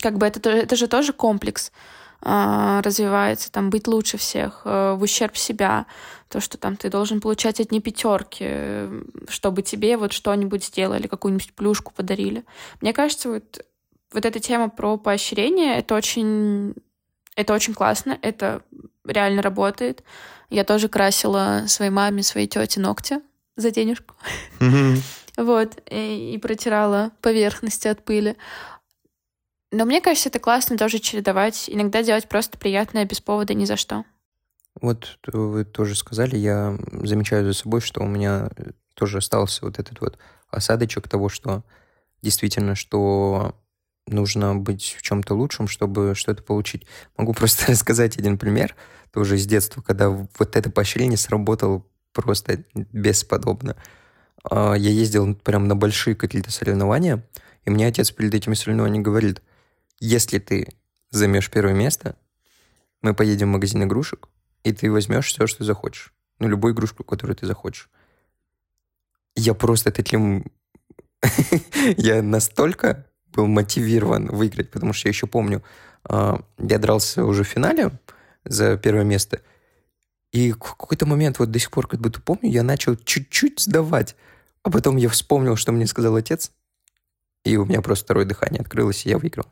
[0.00, 1.70] как бы это, это же тоже комплекс
[2.22, 5.86] развивается, там быть лучше всех, э, в ущерб себя,
[6.28, 8.88] то, что там ты должен получать одни пятерки,
[9.28, 12.44] чтобы тебе вот что-нибудь сделали, какую-нибудь плюшку подарили.
[12.80, 13.64] Мне кажется, вот,
[14.12, 16.74] вот эта тема про поощрение, это очень,
[17.36, 18.62] это очень классно, это
[19.04, 20.04] реально работает.
[20.50, 23.20] Я тоже красила своей маме, своей тете ногти
[23.56, 24.14] за денежку.
[25.36, 28.36] Вот, и, и протирала поверхности от пыли.
[29.72, 31.64] Но мне кажется, это классно тоже чередовать.
[31.68, 34.04] Иногда делать просто приятное без повода ни за что.
[34.80, 38.50] Вот вы тоже сказали, я замечаю за собой, что у меня
[38.94, 40.18] тоже остался вот этот вот
[40.50, 41.62] осадочек того, что
[42.22, 43.54] действительно, что
[44.06, 46.86] нужно быть в чем-то лучшем, чтобы что-то получить.
[47.16, 48.74] Могу просто рассказать один пример,
[49.12, 53.76] тоже из детства, когда вот это поощрение сработало просто бесподобно.
[54.44, 57.24] А, я ездил прям на большие какие-то соревнования,
[57.64, 59.42] и мне отец перед этими соревнованиями говорит,
[60.00, 60.68] если ты
[61.10, 62.16] займешь первое место,
[63.02, 64.28] мы поедем в магазин игрушек,
[64.64, 66.12] и ты возьмешь все, что захочешь.
[66.38, 67.88] Ну, любую игрушку, которую ты захочешь.
[69.36, 70.44] Я просто таким...
[71.96, 75.62] я настолько был мотивирован выиграть, потому что я еще помню,
[76.04, 77.92] а, я дрался уже в финале
[78.44, 79.40] за первое место,
[80.32, 84.16] и в какой-то момент, вот до сих пор как будто помню, я начал чуть-чуть сдавать,
[84.62, 86.52] а потом я вспомнил, что мне сказал отец,
[87.44, 89.46] и у меня просто второе дыхание открылось, и я выиграл.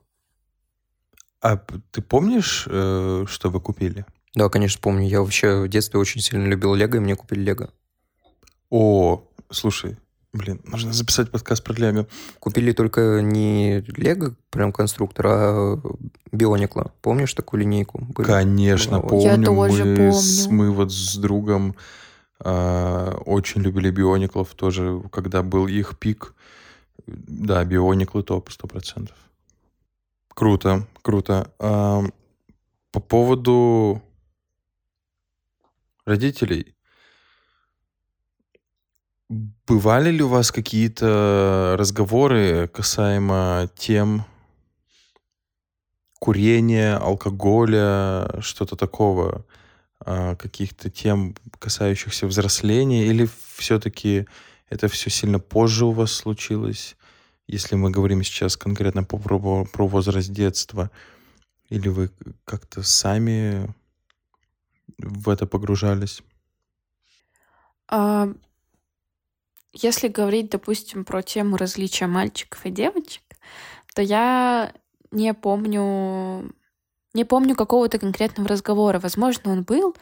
[1.41, 4.05] А ты помнишь, э, что вы купили?
[4.35, 5.07] Да, конечно, помню.
[5.07, 7.71] Я вообще в детстве очень сильно любил Лего, и мне купили Лего.
[8.71, 9.97] О, слушай,
[10.33, 12.09] блин, нужно записать подкаст про Лего.
[12.41, 15.83] Купили только не Лего, прям конструктор, а
[16.33, 16.93] Бионикла.
[17.03, 17.99] Помнишь такую линейку?
[18.01, 18.27] Были?
[18.27, 19.25] Конечно, помню.
[19.25, 20.13] Я тоже мы, помню.
[20.13, 21.77] С, мы вот с другом
[22.41, 26.35] э, очень любили Биониклов тоже, когда был их пик.
[27.07, 29.17] Да, Биониклы топ, сто процентов.
[30.39, 31.53] Круто, круто.
[31.59, 32.05] А,
[32.93, 34.01] по поводу
[36.05, 36.77] родителей.
[39.29, 44.25] Бывали ли у вас какие-то разговоры касаемо тем
[46.21, 49.45] курения, алкоголя, что-то такого,
[49.99, 54.29] а, каких-то тем, касающихся взросления, или все-таки
[54.71, 56.97] это все сильно позже у вас случилось,
[57.49, 60.91] если мы говорим сейчас конкретно про, про, про возраст детства,
[61.71, 62.11] или вы
[62.45, 63.75] как-то сами
[64.99, 66.23] в это погружались?
[67.89, 68.29] А,
[69.73, 73.23] если говорить, допустим, про тему различия мальчиков и девочек,
[73.95, 74.73] то я
[75.11, 76.53] не помню,
[77.15, 79.01] не помню какого-то конкретного разговора.
[79.01, 79.97] Возможно, он был,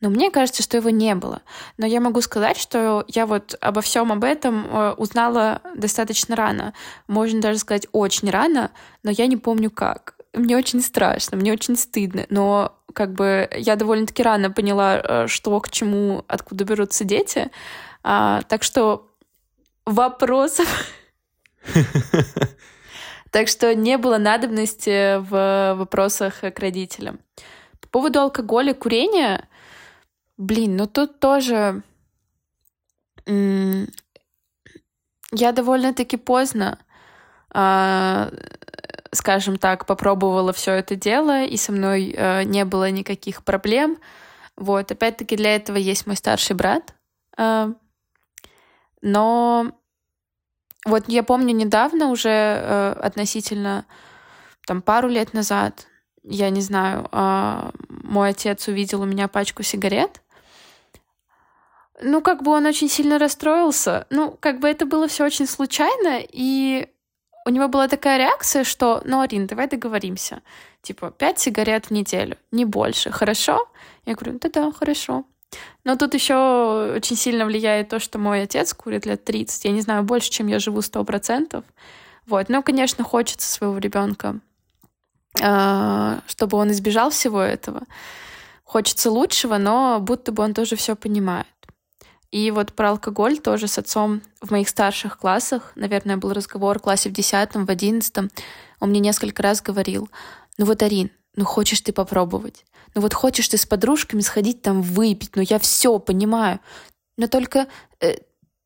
[0.00, 1.42] Но мне кажется, что его не было.
[1.78, 6.74] Но я могу сказать, что я вот обо всем об этом э, узнала достаточно рано.
[7.06, 8.70] Можно даже сказать очень рано,
[9.02, 10.16] но я не помню как.
[10.32, 12.26] Мне очень страшно, мне очень стыдно.
[12.28, 17.50] Но как бы я довольно-таки рано поняла, э, что к чему, откуда берутся дети.
[18.02, 19.10] А, так что
[19.86, 20.68] вопросов...
[23.30, 27.18] Так что не было надобности в вопросах к родителям.
[27.80, 29.48] По поводу алкоголя, курения,
[30.36, 31.82] блин, ну тут тоже
[33.26, 33.86] я
[35.52, 36.78] довольно-таки поздно,
[37.50, 38.30] а,
[39.12, 43.98] скажем так, попробовала все это дело, и со мной э, не было никаких проблем.
[44.56, 46.94] Вот, опять-таки для этого есть мой старший брат.
[47.36, 47.72] А,
[49.02, 49.72] но
[50.84, 53.86] вот я помню недавно уже э, относительно
[54.66, 55.86] там пару лет назад,
[56.22, 60.20] я не знаю, э, мой отец увидел у меня пачку сигарет.
[62.02, 64.06] Ну, как бы он очень сильно расстроился.
[64.10, 66.88] Ну, как бы это было все очень случайно, и
[67.46, 70.42] у него была такая реакция, что, ну, Арин, давай договоримся.
[70.82, 73.68] Типа, пять сигарет в неделю, не больше, хорошо?
[74.06, 75.24] Я говорю, да-да, хорошо.
[75.84, 79.64] Но тут еще очень сильно влияет то, что мой отец курит лет 30.
[79.64, 81.64] Я не знаю, больше, чем я живу, сто процентов.
[82.26, 82.48] Вот.
[82.48, 84.40] Но, конечно, хочется своего ребенка,
[85.42, 87.82] а, чтобы он избежал всего этого.
[88.64, 91.46] Хочется лучшего, но будто бы он тоже все понимает.
[92.34, 96.82] И вот про алкоголь тоже с отцом в моих старших классах, наверное, был разговор в
[96.82, 98.32] классе в 10 в 11
[98.80, 100.08] он мне несколько раз говорил,
[100.58, 102.64] ну вот, Арин, ну хочешь ты попробовать?
[102.96, 106.58] Ну вот хочешь ты с подружками сходить там выпить, ну я все понимаю.
[107.16, 107.68] Но только
[108.00, 108.16] э,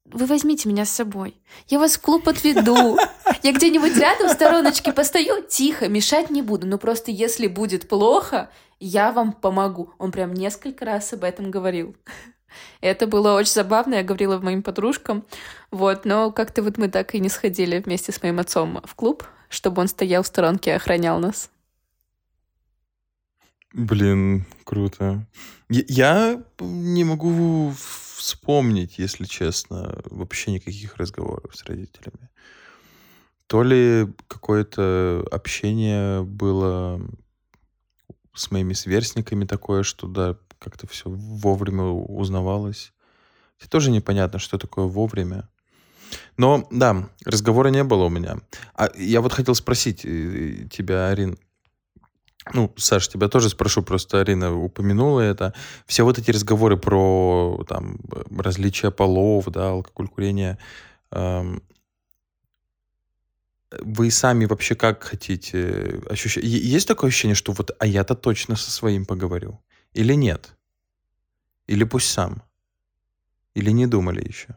[0.07, 1.39] вы возьмите меня с собой.
[1.67, 2.97] Я вас в клуб отведу.
[3.43, 6.67] Я где-нибудь рядом в стороночке постою, тихо, мешать не буду.
[6.67, 8.49] Но просто если будет плохо,
[8.81, 9.93] я вам помогу.
[9.99, 11.95] Он прям несколько раз об этом говорил.
[12.81, 15.25] Это было очень забавно, я говорила моим подружкам.
[15.71, 19.25] Вот, но как-то вот мы так и не сходили вместе с моим отцом в клуб,
[19.49, 21.51] чтобы он стоял в сторонке и охранял нас.
[23.73, 25.27] Блин, круто.
[25.69, 27.73] Я не могу
[28.17, 32.31] вспомнить, если честно, вообще никаких разговоров с родителями.
[33.47, 37.01] То ли какое-то общение было
[38.35, 42.93] с моими сверстниками такое, что да, как-то все вовремя узнавалось.
[43.61, 45.49] Это тоже непонятно, что такое вовремя.
[46.37, 48.39] Но да, разговора не было у меня.
[48.75, 51.39] А я вот хотел спросить э, тебя, Арин,
[52.55, 55.53] ну, Саш, тебя тоже спрошу, просто Арина упомянула это.
[55.87, 57.99] Все вот эти разговоры про там
[58.37, 60.59] различия полов, да, алкоголь, курение.
[61.11, 61.63] Эм,
[63.71, 66.45] вы сами вообще как хотите ощущать?
[66.45, 69.61] Есть такое ощущение, что вот, а я-то точно со своим поговорю?
[69.95, 70.57] Или нет?
[71.67, 72.43] Или пусть сам?
[73.55, 74.57] Или не думали еще?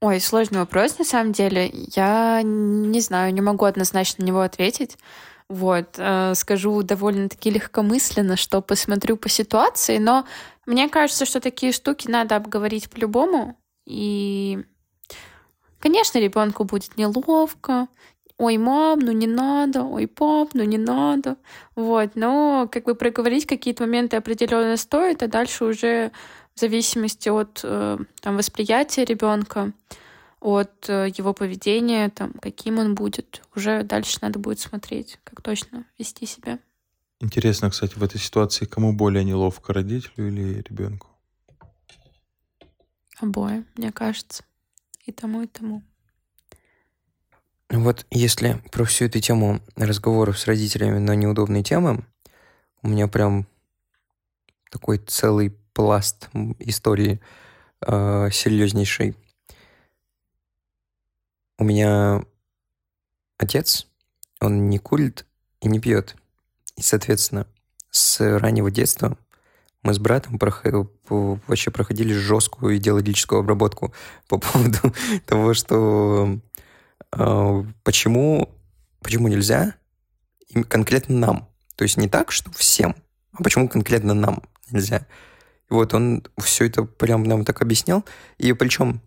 [0.00, 1.70] Ой, сложный вопрос, на самом деле.
[1.94, 4.98] Я не знаю, не могу однозначно на него ответить.
[5.48, 10.26] Вот, э, скажу довольно-таки легкомысленно, что посмотрю по ситуации, но
[10.66, 13.56] мне кажется, что такие штуки надо обговорить по-любому.
[13.86, 14.58] И,
[15.78, 17.86] конечно, ребенку будет неловко.
[18.38, 21.36] Ой, мам, ну не надо, ой, пап, ну не надо.
[21.74, 26.12] Вот, но как бы проговорить какие-то моменты определенно стоит, а дальше уже
[26.54, 29.72] в зависимости от э, там, восприятия ребенка,
[30.40, 33.42] от э, его поведения, там, каким он будет.
[33.54, 36.58] Уже дальше надо будет смотреть, как точно вести себя.
[37.20, 41.08] Интересно, кстати, в этой ситуации кому более неловко, родителю или ребенку?
[43.18, 44.44] Обоим, мне кажется.
[45.06, 45.82] И тому, и тому.
[47.70, 52.04] Вот если про всю эту тему разговоров с родителями на неудобные темы,
[52.82, 53.46] у меня прям
[54.70, 56.28] такой целый пласт
[56.60, 57.20] истории
[57.84, 59.16] э, серьезнейший.
[61.58, 62.24] У меня
[63.38, 63.86] отец,
[64.40, 65.26] он не курит
[65.60, 66.14] и не пьет.
[66.76, 67.46] И, соответственно,
[67.90, 69.16] с раннего детства
[69.82, 70.92] мы с братом проход...
[71.08, 73.92] вообще проходили жесткую идеологическую обработку
[74.28, 74.94] по поводу
[75.26, 76.38] того, что
[77.82, 78.50] почему,
[79.00, 79.74] почему нельзя
[80.68, 81.48] конкретно нам.
[81.74, 82.94] То есть не так, что всем,
[83.32, 85.06] а почему конкретно нам нельзя.
[85.70, 88.04] И вот он все это прям нам так объяснял.
[88.38, 89.00] И причем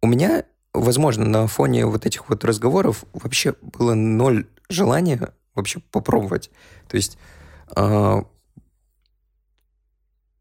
[0.00, 0.44] у меня
[0.74, 6.50] возможно, на фоне вот этих вот разговоров вообще было ноль желания вообще попробовать.
[6.88, 7.18] То есть
[7.76, 8.22] э,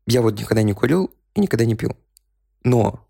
[0.07, 1.97] я вот никогда не курил и никогда не пил.
[2.63, 3.05] Но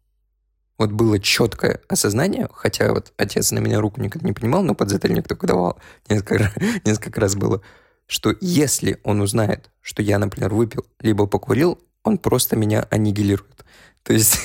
[0.81, 5.27] вот было четкое осознание, хотя вот отец на меня руку никогда не понимал, но подзатыльник
[5.27, 5.79] только давал,
[6.09, 6.51] несколько,
[6.85, 7.61] несколько раз было,
[8.07, 13.63] что если он узнает, что я, например, выпил, либо покурил, он просто меня аннигилирует.
[14.01, 14.39] То есть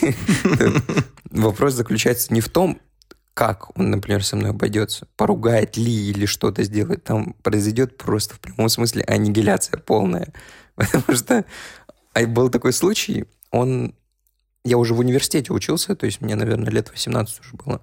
[1.31, 2.81] вопрос заключается не в том,
[3.33, 8.41] как он, например, со мной обойдется, поругает ли или что-то сделает, там произойдет просто в
[8.41, 10.35] прямом смысле аннигиляция полная.
[10.75, 11.45] Потому что
[12.13, 13.95] а был такой случай, он...
[14.67, 17.83] Я уже в университете учился, то есть мне, наверное, лет 18 уже было.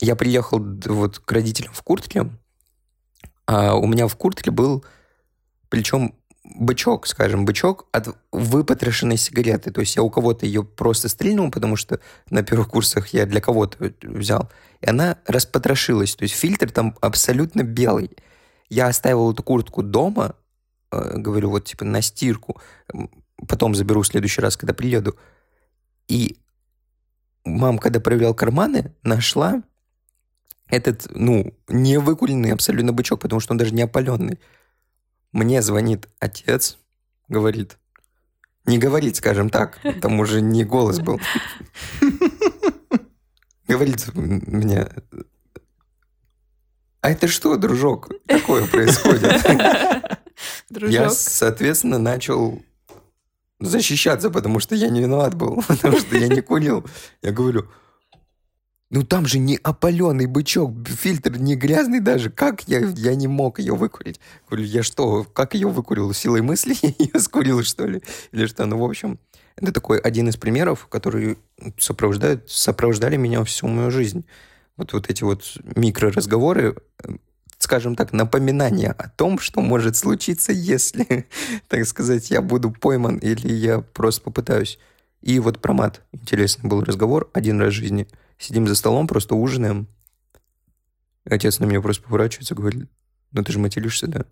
[0.00, 2.30] Я приехал вот к родителям в куртке,
[3.44, 4.84] а у меня в куртке был,
[5.68, 9.72] причем бычок, скажем, бычок от выпотрошенной сигареты.
[9.72, 11.98] То есть я у кого-то ее просто стрельнул, потому что
[12.30, 14.48] на первых курсах я для кого-то взял.
[14.80, 16.14] И она распотрошилась.
[16.14, 18.12] То есть фильтр там абсолютно белый.
[18.70, 20.36] Я оставил эту куртку дома,
[20.92, 22.60] э, говорю, вот типа на стирку.
[23.48, 25.18] Потом заберу в следующий раз, когда приеду.
[26.08, 26.38] И
[27.44, 29.62] мама, когда проверял карманы, нашла
[30.66, 34.38] этот, ну, не выкуренный абсолютно бычок, потому что он даже не опаленный.
[35.32, 36.78] Мне звонит отец,
[37.28, 37.78] говорит,
[38.66, 41.20] не говорит, скажем так, там уже не голос был.
[43.66, 44.88] Говорит мне,
[47.00, 49.42] а это что, дружок, такое происходит?
[50.70, 50.92] Дружок.
[50.92, 52.62] Я, соответственно, начал
[53.60, 56.84] защищаться, потому что я не виноват был, потому что я не курил.
[57.22, 57.68] Я говорю,
[58.90, 62.30] ну там же не опаленный бычок, фильтр не грязный даже.
[62.30, 64.20] Как я, я не мог ее выкурить?
[64.48, 66.12] Говорю, я что, как ее выкурил?
[66.12, 68.02] Силой мысли ее скурил, что ли?
[68.32, 68.64] Или что?
[68.66, 69.18] Ну, в общем,
[69.56, 71.36] это такой один из примеров, которые
[71.78, 74.24] сопровождают, сопровождали меня всю мою жизнь.
[74.76, 76.76] Вот, вот эти вот микроразговоры,
[77.58, 81.26] скажем так, напоминания о том, что может случиться, если,
[81.68, 84.78] так сказать, я буду пойман или я просто попытаюсь.
[85.20, 86.02] И вот про мат.
[86.12, 89.88] Интересный был разговор один раз в жизни– Сидим за столом, просто ужинаем.
[91.24, 92.88] Отец на меня просто поворачивается, говорит,
[93.32, 94.24] ну ты же материшься, да?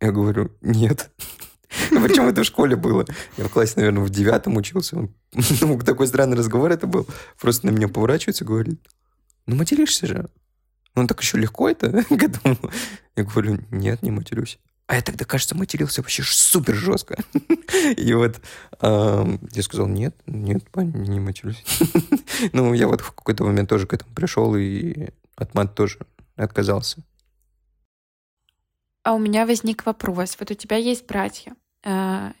[0.00, 1.10] Я говорю, нет.
[1.90, 3.04] Причем это в школе было.
[3.36, 5.08] Я в классе, наверное, в девятом учился.
[5.60, 7.06] Ну, такой странный разговор это был.
[7.40, 8.80] Просто на меня поворачивается, говорит,
[9.46, 10.28] ну, материшься же.
[10.94, 12.56] Ну, так еще легко это к этому.
[13.16, 14.58] Я говорю, нет, не матерюсь.
[14.86, 17.16] А я тогда, кажется, матерился вообще супер жестко.
[17.96, 18.40] И вот
[18.80, 21.64] э, я сказал, нет, нет, не матерюсь.
[22.52, 26.00] ну, я вот в какой-то момент тоже к этому пришел и от мат тоже
[26.36, 27.02] отказался.
[29.04, 30.36] А у меня возник вопрос.
[30.38, 32.32] Вот у тебя есть братья, а,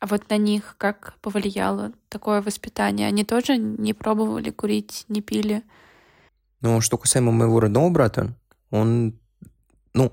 [0.00, 3.08] а вот на них как повлияло такое воспитание?
[3.08, 5.62] Они тоже не пробовали курить, не пили?
[6.60, 8.34] Ну, что касаемо моего родного брата,
[8.70, 9.18] он,
[9.94, 10.12] ну,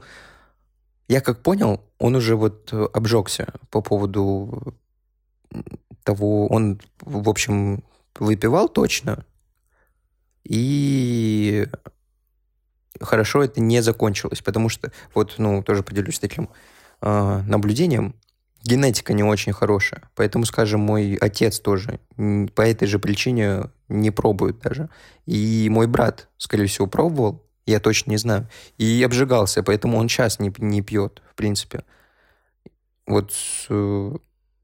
[1.07, 4.75] я как понял, он уже вот э, обжегся по поводу
[6.03, 7.83] того, он, в общем,
[8.19, 9.25] выпивал точно,
[10.43, 11.67] и
[13.01, 16.49] хорошо это не закончилось, потому что, вот, ну, тоже поделюсь таким
[17.01, 18.15] э, наблюдением,
[18.65, 21.99] генетика не очень хорошая, поэтому, скажем, мой отец тоже
[22.55, 24.89] по этой же причине не пробует даже,
[25.25, 28.47] и мой брат, скорее всего, пробовал, я точно не знаю.
[28.77, 31.83] И обжигался, поэтому он сейчас не, не пьет, в принципе.
[33.07, 33.33] Вот
[33.69, 34.11] э,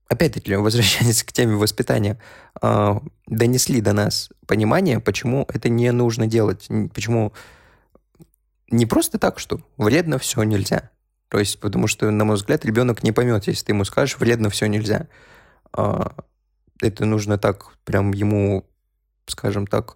[0.07, 2.19] опять-таки, возвращаясь к теме воспитания,
[2.61, 7.33] э, донесли до нас понимание, почему это не нужно делать, почему
[8.69, 10.89] не просто так, что вредно все нельзя.
[11.32, 14.49] То есть, потому что, на мой взгляд, ребенок не поймет, если ты ему скажешь, вредно
[14.49, 15.07] все нельзя.
[15.75, 16.09] Э,
[16.82, 18.69] это нужно так, прям ему,
[19.27, 19.95] скажем так,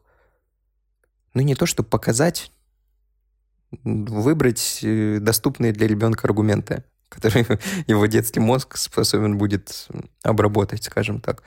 [1.34, 2.54] ну не то, чтобы показать,
[3.84, 7.46] выбрать э, доступные для ребенка аргументы, которые
[7.86, 9.90] его детский мозг способен будет
[10.24, 11.44] обработать, скажем так.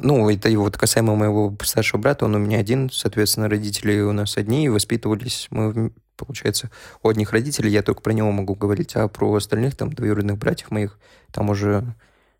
[0.00, 4.12] Ну, это и вот касаемо моего старшего брата, он у меня один, соответственно, родители у
[4.12, 6.70] нас одни, и воспитывались мы, получается,
[7.02, 10.70] у одних родителей, я только про него могу говорить, а про остальных, там, двоюродных братьев
[10.70, 10.98] моих,
[11.32, 11.94] там уже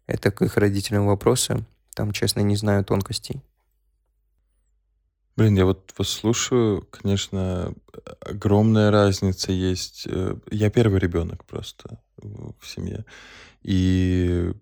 [0.07, 3.43] это к их родителям вопросы, там, честно, не знаю тонкостей.
[5.37, 7.73] Блин, я вот вас слушаю, конечно,
[8.21, 10.05] огромная разница есть.
[10.11, 13.05] Э, я первый ребенок просто в семье.
[13.63, 14.53] И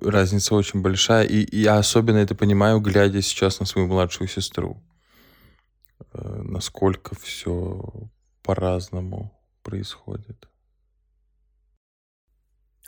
[0.00, 1.24] разница очень большая.
[1.24, 4.82] И я особенно это понимаю, глядя сейчас на свою младшую сестру.
[6.12, 7.92] Э, насколько все
[8.42, 10.48] по-разному происходит.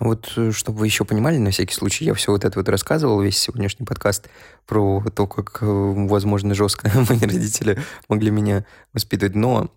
[0.00, 3.20] Вот, э, чтобы вы еще понимали, на всякий случай, я все вот это вот рассказывал,
[3.20, 4.28] весь сегодняшний подкаст
[4.66, 7.78] про то, как, э, возможно, жестко мои родители
[8.08, 9.36] могли меня воспитывать.
[9.36, 9.70] Но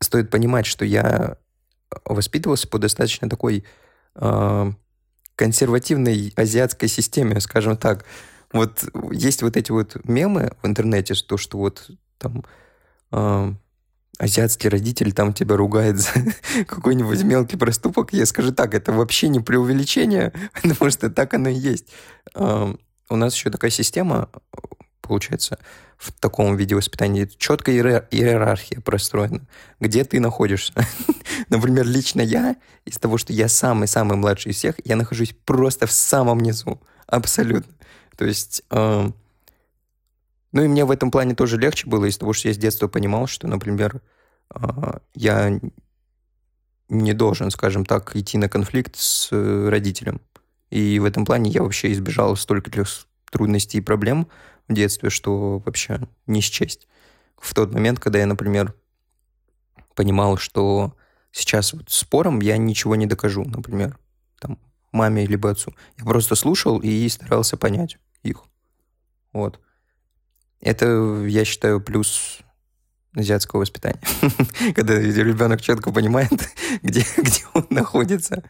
[0.00, 1.36] стоит понимать, что я
[2.04, 3.64] воспитывался по достаточно такой
[4.16, 4.72] э,
[5.40, 8.04] консервативной азиатской системе, скажем так.
[8.52, 12.44] Вот есть вот эти вот мемы в интернете, что, что вот там
[13.12, 13.54] э,
[14.18, 16.10] азиатский родитель там тебя ругает за
[16.66, 21.54] какой-нибудь мелкий проступок, я скажу так, это вообще не преувеличение, потому что так оно и
[21.54, 21.86] есть.
[22.34, 24.28] У нас еще такая система,
[25.10, 25.58] получается,
[25.96, 29.40] в таком виде воспитания четкая иерархия простроена,
[29.80, 30.72] где ты находишься.
[31.48, 32.54] Например, лично я,
[32.84, 36.80] из того, что я самый-самый младший из всех, я нахожусь просто в самом низу.
[37.08, 37.72] Абсолютно.
[38.16, 38.62] То есть...
[38.70, 39.10] Э,
[40.52, 42.86] ну и мне в этом плане тоже легче было из того, что я с детства
[42.86, 44.00] понимал, что, например,
[44.54, 44.60] э,
[45.14, 45.60] я
[46.88, 50.20] не должен, скажем так, идти на конфликт с родителем.
[50.70, 52.86] И в этом плане я вообще избежал стольких
[53.30, 54.28] трудностей и проблем,
[54.70, 56.86] в детстве, что вообще не счесть.
[57.36, 58.74] В тот момент, когда я, например,
[59.94, 60.94] понимал, что
[61.32, 63.98] сейчас вот спором я ничего не докажу, например,
[64.40, 64.58] там,
[64.92, 65.74] маме либо отцу.
[65.98, 68.44] Я просто слушал и старался понять их.
[69.32, 69.60] Вот.
[70.60, 72.40] Это, я считаю, плюс
[73.14, 74.00] азиатского воспитания.
[74.74, 76.30] Когда ребенок четко понимает,
[76.82, 78.44] где, где он находится.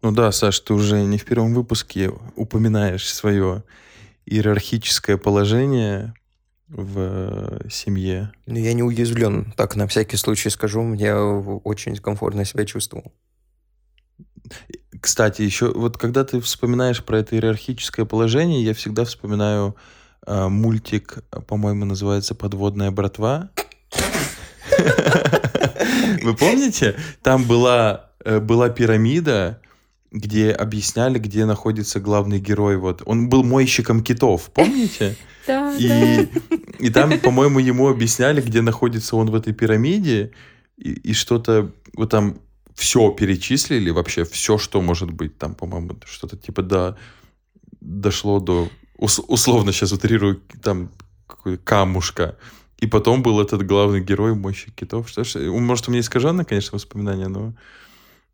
[0.00, 3.64] Ну да, Саш, ты уже не в первом выпуске упоминаешь свое
[4.26, 6.14] иерархическое положение
[6.68, 8.32] в э, семье.
[8.46, 9.52] Ну, я не уязвлен.
[9.56, 13.12] Так, на всякий случай скажу, я очень комфортно себя чувствовал.
[15.00, 19.76] Кстати, еще вот когда ты вспоминаешь про это иерархическое положение, я всегда вспоминаю
[20.26, 23.50] э, мультик, по-моему, называется «Подводная братва».
[26.22, 26.96] Вы помните?
[27.22, 29.60] Там была, э, была пирамида,
[30.10, 32.76] где объясняли, где находится главный герой.
[32.76, 35.16] Вот он был мойщиком китов, помните?
[35.46, 36.28] Да, и,
[36.78, 40.32] и там, по-моему, ему объясняли, где находится он в этой пирамиде,
[40.76, 42.36] и, и что-то вот там
[42.74, 45.38] все перечислили, вообще все, что может быть.
[45.38, 46.98] Там, по-моему, что-то типа до,
[47.80, 50.90] дошло до, условно сейчас утрирую, там
[51.64, 52.36] камушка.
[52.78, 55.08] И потом был этот главный герой, мойщик китов.
[55.08, 57.54] Что ж, может, у меня искаженное, конечно, воспоминание, но...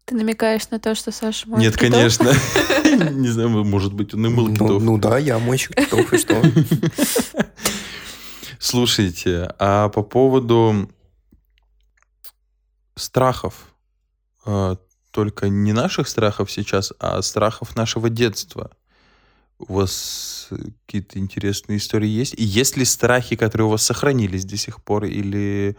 [0.06, 1.92] Ты намекаешь на то, что Саша моет Нет, китов?
[1.92, 2.30] конечно.
[3.12, 4.82] Не знаю, может быть, он и мыл Ну, китов.
[4.82, 6.42] ну да, я мойщик китов, и что?
[8.58, 10.90] Слушайте, а по поводу
[12.96, 13.74] страхов,
[14.46, 14.76] э,
[15.10, 18.70] только не наших страхов сейчас, а страхов нашего детства.
[19.58, 20.48] У вас
[20.86, 22.34] какие-то интересные истории есть?
[22.34, 25.76] И есть ли страхи, которые у вас сохранились до сих пор, или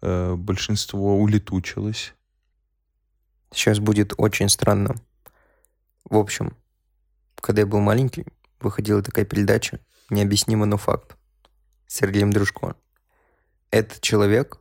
[0.00, 2.14] э, большинство улетучилось?
[3.52, 4.96] Сейчас будет очень странно.
[6.04, 6.56] В общем,
[7.40, 8.26] когда я был маленький,
[8.60, 9.80] выходила такая передача
[10.10, 11.16] «Необъяснимо, но факт»
[11.86, 12.76] с Сергеем Дружко.
[13.70, 14.58] Этот человек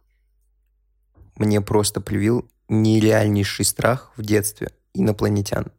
[1.35, 5.71] мне просто привил нереальнейший страх в детстве инопланетян.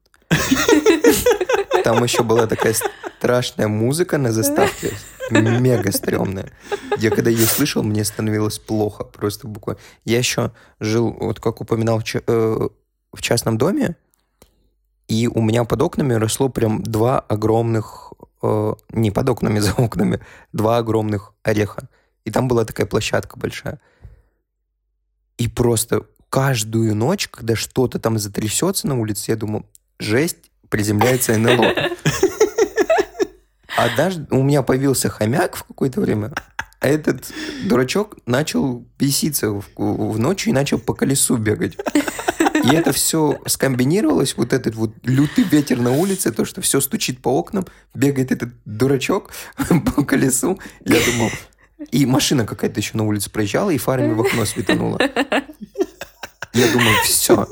[1.84, 2.74] Там еще была такая
[3.18, 4.92] страшная музыка на заставке,
[5.30, 6.52] мега стрёмная.
[6.98, 9.80] Я когда ее слышал, мне становилось плохо, просто буквально.
[10.04, 12.68] Я еще жил, вот как упоминал, э,
[13.12, 13.96] в частном доме,
[15.08, 20.20] и у меня под окнами росло прям два огромных, э, не под окнами, за окнами,
[20.52, 21.88] два огромных ореха.
[22.24, 23.80] И там была такая площадка большая.
[25.38, 29.64] И просто каждую ночь, когда что-то там затрясется на улице, я думал,
[29.98, 31.74] жесть, приземляется НЛО.
[33.76, 36.32] А даже у меня появился хомяк в какое-то время,
[36.80, 37.30] а этот
[37.64, 41.78] дурачок начал беситься в, в ночь и начал по колесу бегать.
[42.68, 47.20] И это все скомбинировалось, вот этот вот лютый ветер на улице, то, что все стучит
[47.20, 49.30] по окнам, бегает этот дурачок
[49.96, 50.58] по колесу.
[50.84, 51.30] Я думал,
[51.90, 54.98] и машина какая-то еще на улице проезжала, и фарами в окно светанула.
[56.52, 57.46] Я думаю, все,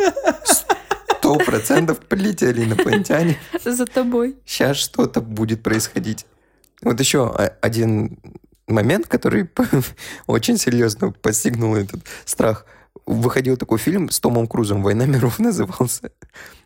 [0.44, 3.38] сто процентов полетели инопланетяне.
[3.64, 4.36] За тобой.
[4.44, 6.26] Сейчас что-то будет происходить.
[6.82, 8.18] Вот еще один
[8.66, 9.48] момент, который
[10.26, 12.66] очень серьезно постигнул этот страх–
[13.06, 16.10] выходил такой фильм с Томом Крузом «Война миров» назывался.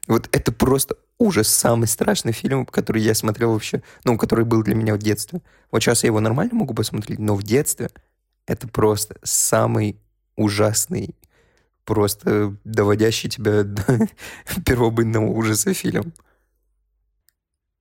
[0.07, 4.75] Вот это просто ужас, самый страшный фильм, который я смотрел вообще, ну, который был для
[4.75, 5.43] меня в детстве.
[5.71, 7.91] Вот сейчас я его нормально могу посмотреть, но в детстве
[8.47, 10.01] это просто самый
[10.37, 11.15] ужасный,
[11.85, 14.09] просто доводящий тебя до
[14.65, 16.13] первобытного ужаса фильм.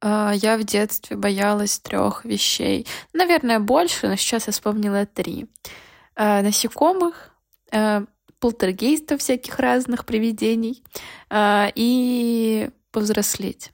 [0.02, 2.88] А, я в детстве боялась трех вещей.
[3.14, 5.48] Наверное, больше, но сейчас я вспомнила три.
[6.16, 7.32] А, насекомых,
[7.72, 8.04] а,
[8.40, 10.84] полтергейстов всяких разных привидений
[11.30, 13.72] э, и повзрослеть.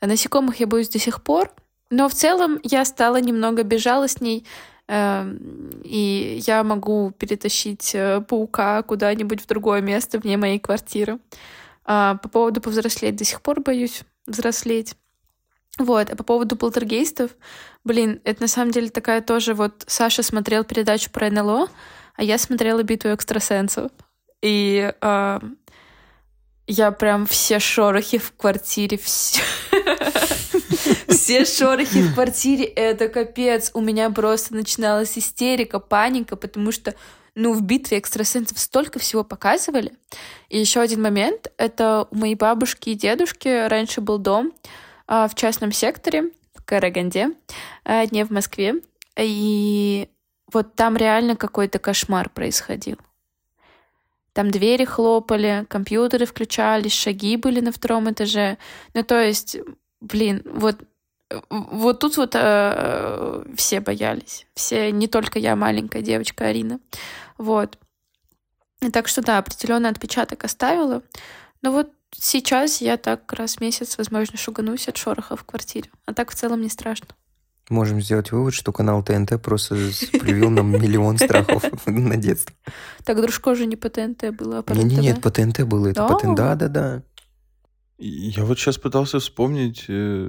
[0.00, 1.52] Насекомых я боюсь до сих пор,
[1.90, 4.46] но в целом я стала немного безжалостней,
[4.88, 5.36] э,
[5.84, 11.18] и я могу перетащить э, паука куда-нибудь в другое место вне моей квартиры.
[11.86, 14.94] Э, по поводу повзрослеть до сих пор боюсь взрослеть.
[15.78, 17.30] Вот, а по поводу полтергейстов,
[17.82, 19.84] блин, это на самом деле такая тоже вот...
[19.86, 21.68] Саша смотрел передачу про НЛО,
[22.14, 23.90] а я смотрела «Битву экстрасенсов».
[24.42, 25.40] И э,
[26.66, 29.42] я прям все шорохи в квартире, все...
[31.44, 33.70] Шорохи в квартире, это капец.
[33.74, 36.94] У меня просто начиналась истерика, паника, потому что
[37.34, 39.92] ну, в битве экстрасенсов столько всего показывали.
[40.48, 44.52] И еще один момент, это у моей бабушки и дедушки раньше был дом
[45.06, 47.30] а, в частном секторе, в Караганде,
[47.84, 48.74] а, не в Москве.
[49.16, 50.08] И
[50.52, 52.98] вот там реально какой-то кошмар происходил.
[54.32, 58.56] Там двери хлопали, компьютеры включались, шаги были на втором этаже.
[58.94, 59.58] Ну, то есть,
[60.00, 60.78] блин, вот
[61.48, 64.46] вот тут вот э, все боялись.
[64.54, 66.78] Все, не только я, маленькая девочка Арина.
[67.38, 67.78] Вот.
[68.80, 71.02] И так что да, определенный отпечаток оставила.
[71.62, 75.90] Но вот сейчас я так раз в месяц, возможно, шуганусь от шороха в квартире.
[76.04, 77.08] А так в целом не страшно.
[77.72, 79.76] Можем сделать вывод, что канал ТНТ просто
[80.20, 82.54] привил нам миллион страхов на детство.
[83.02, 85.88] Так Дружко же не по ТНТ было, а по Нет, нет, по ТНТ было.
[85.88, 87.02] Это по ТНТ, да, да, да.
[87.96, 90.28] Я вот сейчас пытался вспомнить, э,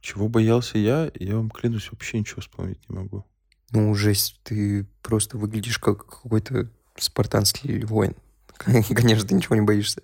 [0.00, 3.26] чего боялся я, и я вам клянусь, вообще ничего вспомнить не могу.
[3.72, 8.14] Ну, жесть, ты просто выглядишь как какой-то спартанский воин.
[8.58, 10.02] Конечно, ты ничего не боишься.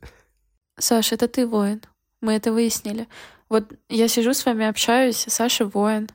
[0.76, 1.80] Саша, это ты воин.
[2.20, 3.06] Мы это выяснили.
[3.48, 6.08] Вот я сижу с вами, общаюсь, Саша воин.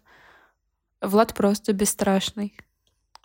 [1.02, 2.54] Влад просто бесстрашный.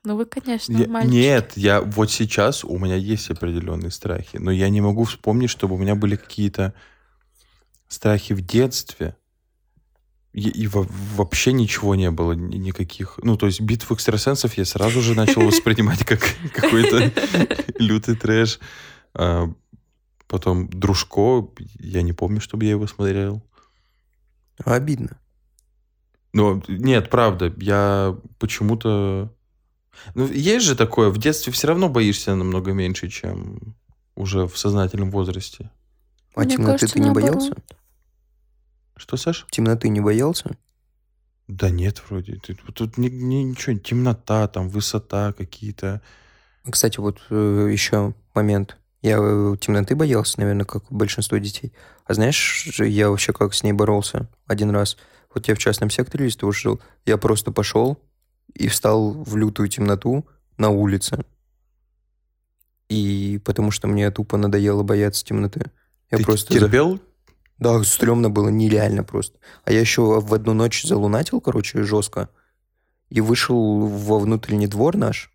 [0.05, 1.13] Ну вы, конечно, я, мальчики.
[1.13, 5.77] Нет, я вот сейчас у меня есть определенные страхи, но я не могу вспомнить, чтобы
[5.77, 6.75] у меня были какие-то
[7.89, 9.17] страхи в детстве.
[10.33, 13.21] И, и вообще ничего не было, никаких.
[13.23, 16.21] Ну, то есть битву экстрасенсов я сразу же начал воспринимать как
[16.55, 17.13] какой-то
[17.79, 18.59] лютый трэш.
[19.15, 19.53] А
[20.27, 23.43] потом Дружко, я не помню, чтобы я его смотрел.
[24.65, 25.19] Обидно.
[26.33, 29.33] Ну, нет, правда, я почему-то...
[30.15, 33.77] Ну, есть же такое, в детстве все равно боишься намного меньше, чем
[34.15, 35.71] уже в сознательном возрасте.
[36.35, 37.55] А темноты ты не боялся?
[38.97, 39.47] Что, Саш?
[39.51, 40.57] Темноты не боялся?
[41.49, 42.37] Да нет, вроде.
[42.37, 46.01] Тут, тут ни, ни, ничего, темнота, там, высота какие-то.
[46.69, 48.79] Кстати, вот э, еще момент.
[49.03, 51.73] Я э, темноты боялся, наверное, как большинство детей.
[52.07, 54.97] А знаешь, я вообще как с ней боролся один раз?
[55.35, 56.81] Вот я в частном секторе того жил.
[57.07, 57.99] Я просто пошел
[58.55, 60.27] и встал в лютую темноту
[60.59, 61.25] на улице.
[62.89, 65.71] И потому что мне тупо надоело бояться темноты.
[66.11, 67.01] Я Ты просто терпел?
[67.59, 69.39] Да, стрёмно было, нереально просто.
[69.65, 72.29] А я еще в одну ночь залунатил, короче, жестко.
[73.09, 75.31] И вышел во внутренний двор наш.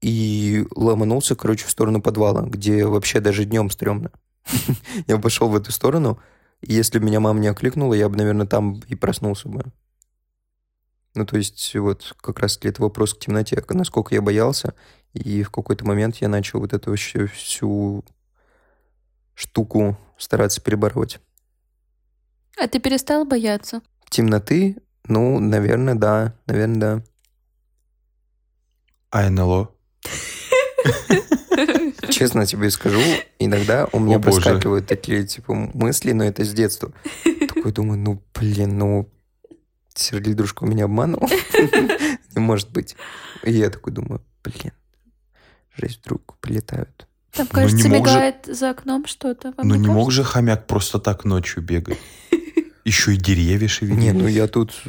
[0.00, 4.10] И ломанулся, короче, в сторону подвала, где вообще даже днем стрёмно.
[5.06, 6.18] Я пошел в эту сторону,
[6.62, 9.64] если бы меня мама не окликнула, я бы, наверное, там и проснулся бы.
[11.14, 14.74] Ну, то есть, вот как раз это вопрос к темноте, насколько я боялся,
[15.12, 18.04] и в какой-то момент я начал вот эту вообще всю
[19.34, 21.20] штуку стараться перебороть.
[22.56, 23.82] А ты перестал бояться?
[24.08, 24.76] Темноты?
[25.06, 26.34] Ну, наверное, да.
[26.46, 27.04] Наверное, да.
[29.10, 29.70] А НЛО?
[32.10, 33.00] Честно тебе скажу,
[33.38, 34.40] иногда у меня О, боже.
[34.40, 36.92] проскакивают такие, типа, мысли, но это с детства.
[37.48, 39.08] Такой думаю, ну, блин, ну,
[39.94, 41.28] Сергей Дружко меня обманул.
[42.34, 42.96] Не может быть.
[43.42, 44.72] И я такой думаю, блин,
[45.76, 47.06] жесть, вдруг прилетают.
[47.32, 49.52] Там, Ну, кажется, же- мигает за окном что-то.
[49.58, 51.98] Ну не не мог же хомяк просто так ночью бегать.
[52.84, 53.98] Еще и деревья шевелить.
[53.98, 54.82] Не, ну я тут...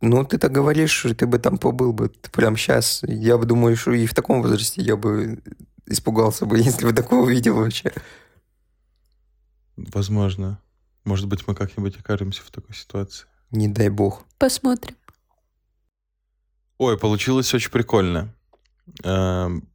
[0.00, 3.02] Ну, ты так говоришь, ты бы там побыл бы ты прям сейчас.
[3.06, 5.40] Я бы думаю, что и в таком возрасте я бы
[5.88, 7.92] испугался бы, если бы такого увидел вообще.
[9.76, 10.60] Возможно.
[11.04, 13.26] Может быть, мы как-нибудь окажемся в такой ситуации.
[13.50, 14.24] Не дай бог.
[14.38, 14.96] Посмотрим.
[16.78, 18.34] Ой, получилось очень прикольно.
[19.04, 19.68] Эм,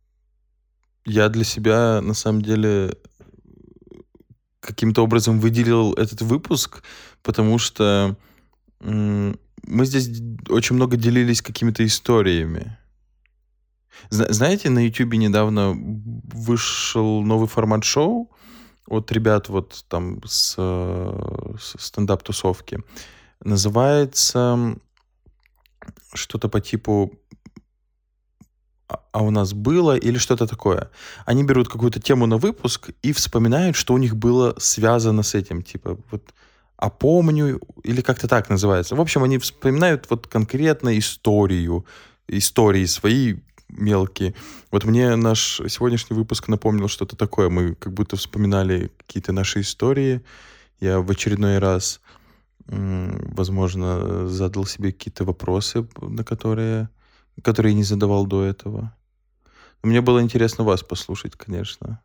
[1.05, 2.95] Я для себя, на самом деле,
[4.61, 6.83] каким-то образом выделил этот выпуск,
[7.21, 8.15] потому что
[8.79, 12.77] мы здесь очень много делились какими-то историями.
[14.09, 18.31] Зна- Знаете, на YouTube недавно вышел новый формат шоу
[18.87, 22.79] от ребят вот там с, с стендап-тусовки.
[23.43, 24.75] Называется
[26.13, 27.11] что-то по типу
[28.87, 30.89] «А- а у нас было или что-то такое.
[31.25, 35.61] Они берут какую-то тему на выпуск и вспоминают, что у них было связано с этим.
[35.61, 36.33] Типа вот
[36.77, 38.95] а помню, или как-то так называется.
[38.95, 41.85] В общем, они вспоминают вот конкретно историю,
[42.27, 43.35] истории свои
[43.77, 44.33] мелкие.
[44.71, 47.49] Вот мне наш сегодняшний выпуск напомнил что-то такое.
[47.49, 50.21] Мы как будто вспоминали какие-то наши истории.
[50.79, 52.01] Я в очередной раз,
[52.67, 56.89] возможно, задал себе какие-то вопросы, на которые,
[57.41, 58.95] которые не задавал до этого.
[59.81, 62.01] Мне было интересно вас послушать, конечно.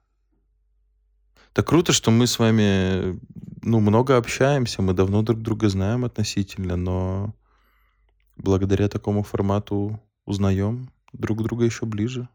[1.53, 3.19] Так круто, что мы с вами
[3.63, 7.35] ну, много общаемся, мы давно друг друга знаем относительно, но
[8.37, 12.29] благодаря такому формату узнаем друг друга еще ближе.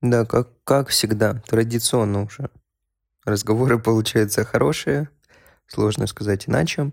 [0.00, 2.50] Да, как, как всегда, традиционно уже.
[3.24, 5.08] Разговоры получаются хорошие,
[5.66, 6.92] сложно сказать иначе.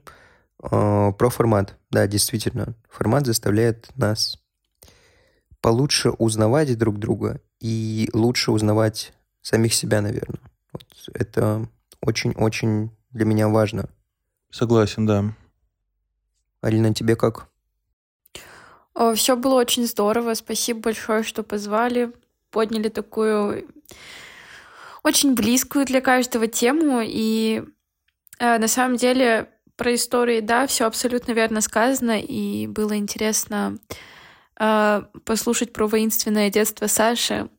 [0.61, 1.77] А, про формат.
[1.91, 4.41] Да, действительно, формат заставляет нас
[5.61, 10.41] получше узнавать друг друга и лучше узнавать самих себя, наверное.
[10.73, 11.67] Вот это
[12.01, 13.89] очень-очень для меня важно.
[14.51, 15.35] Согласен, да.
[16.61, 17.49] Алина, тебе как?
[19.15, 20.33] Все было очень здорово.
[20.33, 22.11] Спасибо большое, что позвали.
[22.49, 23.67] Подняли такую
[25.03, 27.01] очень близкую для каждого тему.
[27.03, 27.63] И
[28.39, 32.19] э, на самом деле про истории, да, все абсолютно верно сказано.
[32.19, 33.77] И было интересно
[34.59, 37.49] э, послушать про воинственное детство Саши,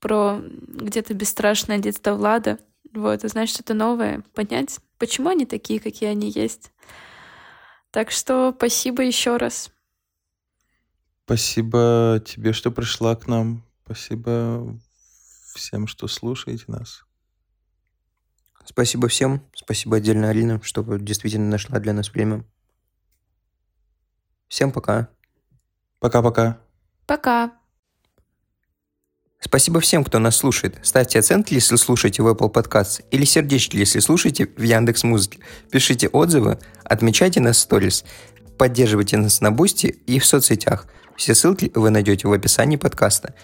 [0.00, 2.58] про где-то бесстрашное детство Влада.
[2.94, 6.72] Вот, узнать что-то новое, понять, почему они такие, какие они есть.
[7.90, 9.70] Так что спасибо еще раз.
[11.26, 13.64] Спасибо тебе, что пришла к нам.
[13.84, 14.78] Спасибо
[15.56, 17.04] всем, что слушаете нас.
[18.64, 19.42] Спасибо всем.
[19.52, 22.44] Спасибо отдельно Алина, что действительно нашла для нас время.
[24.46, 25.08] Всем пока.
[25.98, 26.60] Пока-пока.
[27.06, 27.52] Пока.
[29.40, 30.78] Спасибо всем, кто нас слушает.
[30.84, 35.40] Ставьте оценки, если слушаете в Apple Podcasts, или сердечки, если слушаете в Яндекс Музыке.
[35.72, 38.04] Пишите отзывы, отмечайте нас в сторис,
[38.58, 40.86] поддерживайте нас на Boosty и в соцсетях.
[41.16, 43.34] Все ссылки вы найдете в описании подкаста.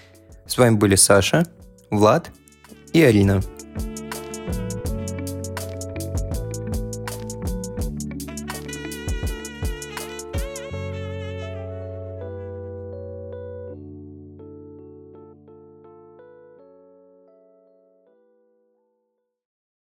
[0.46, 1.46] С вами были Саша,
[1.90, 2.30] Влад
[2.92, 3.42] и Арина.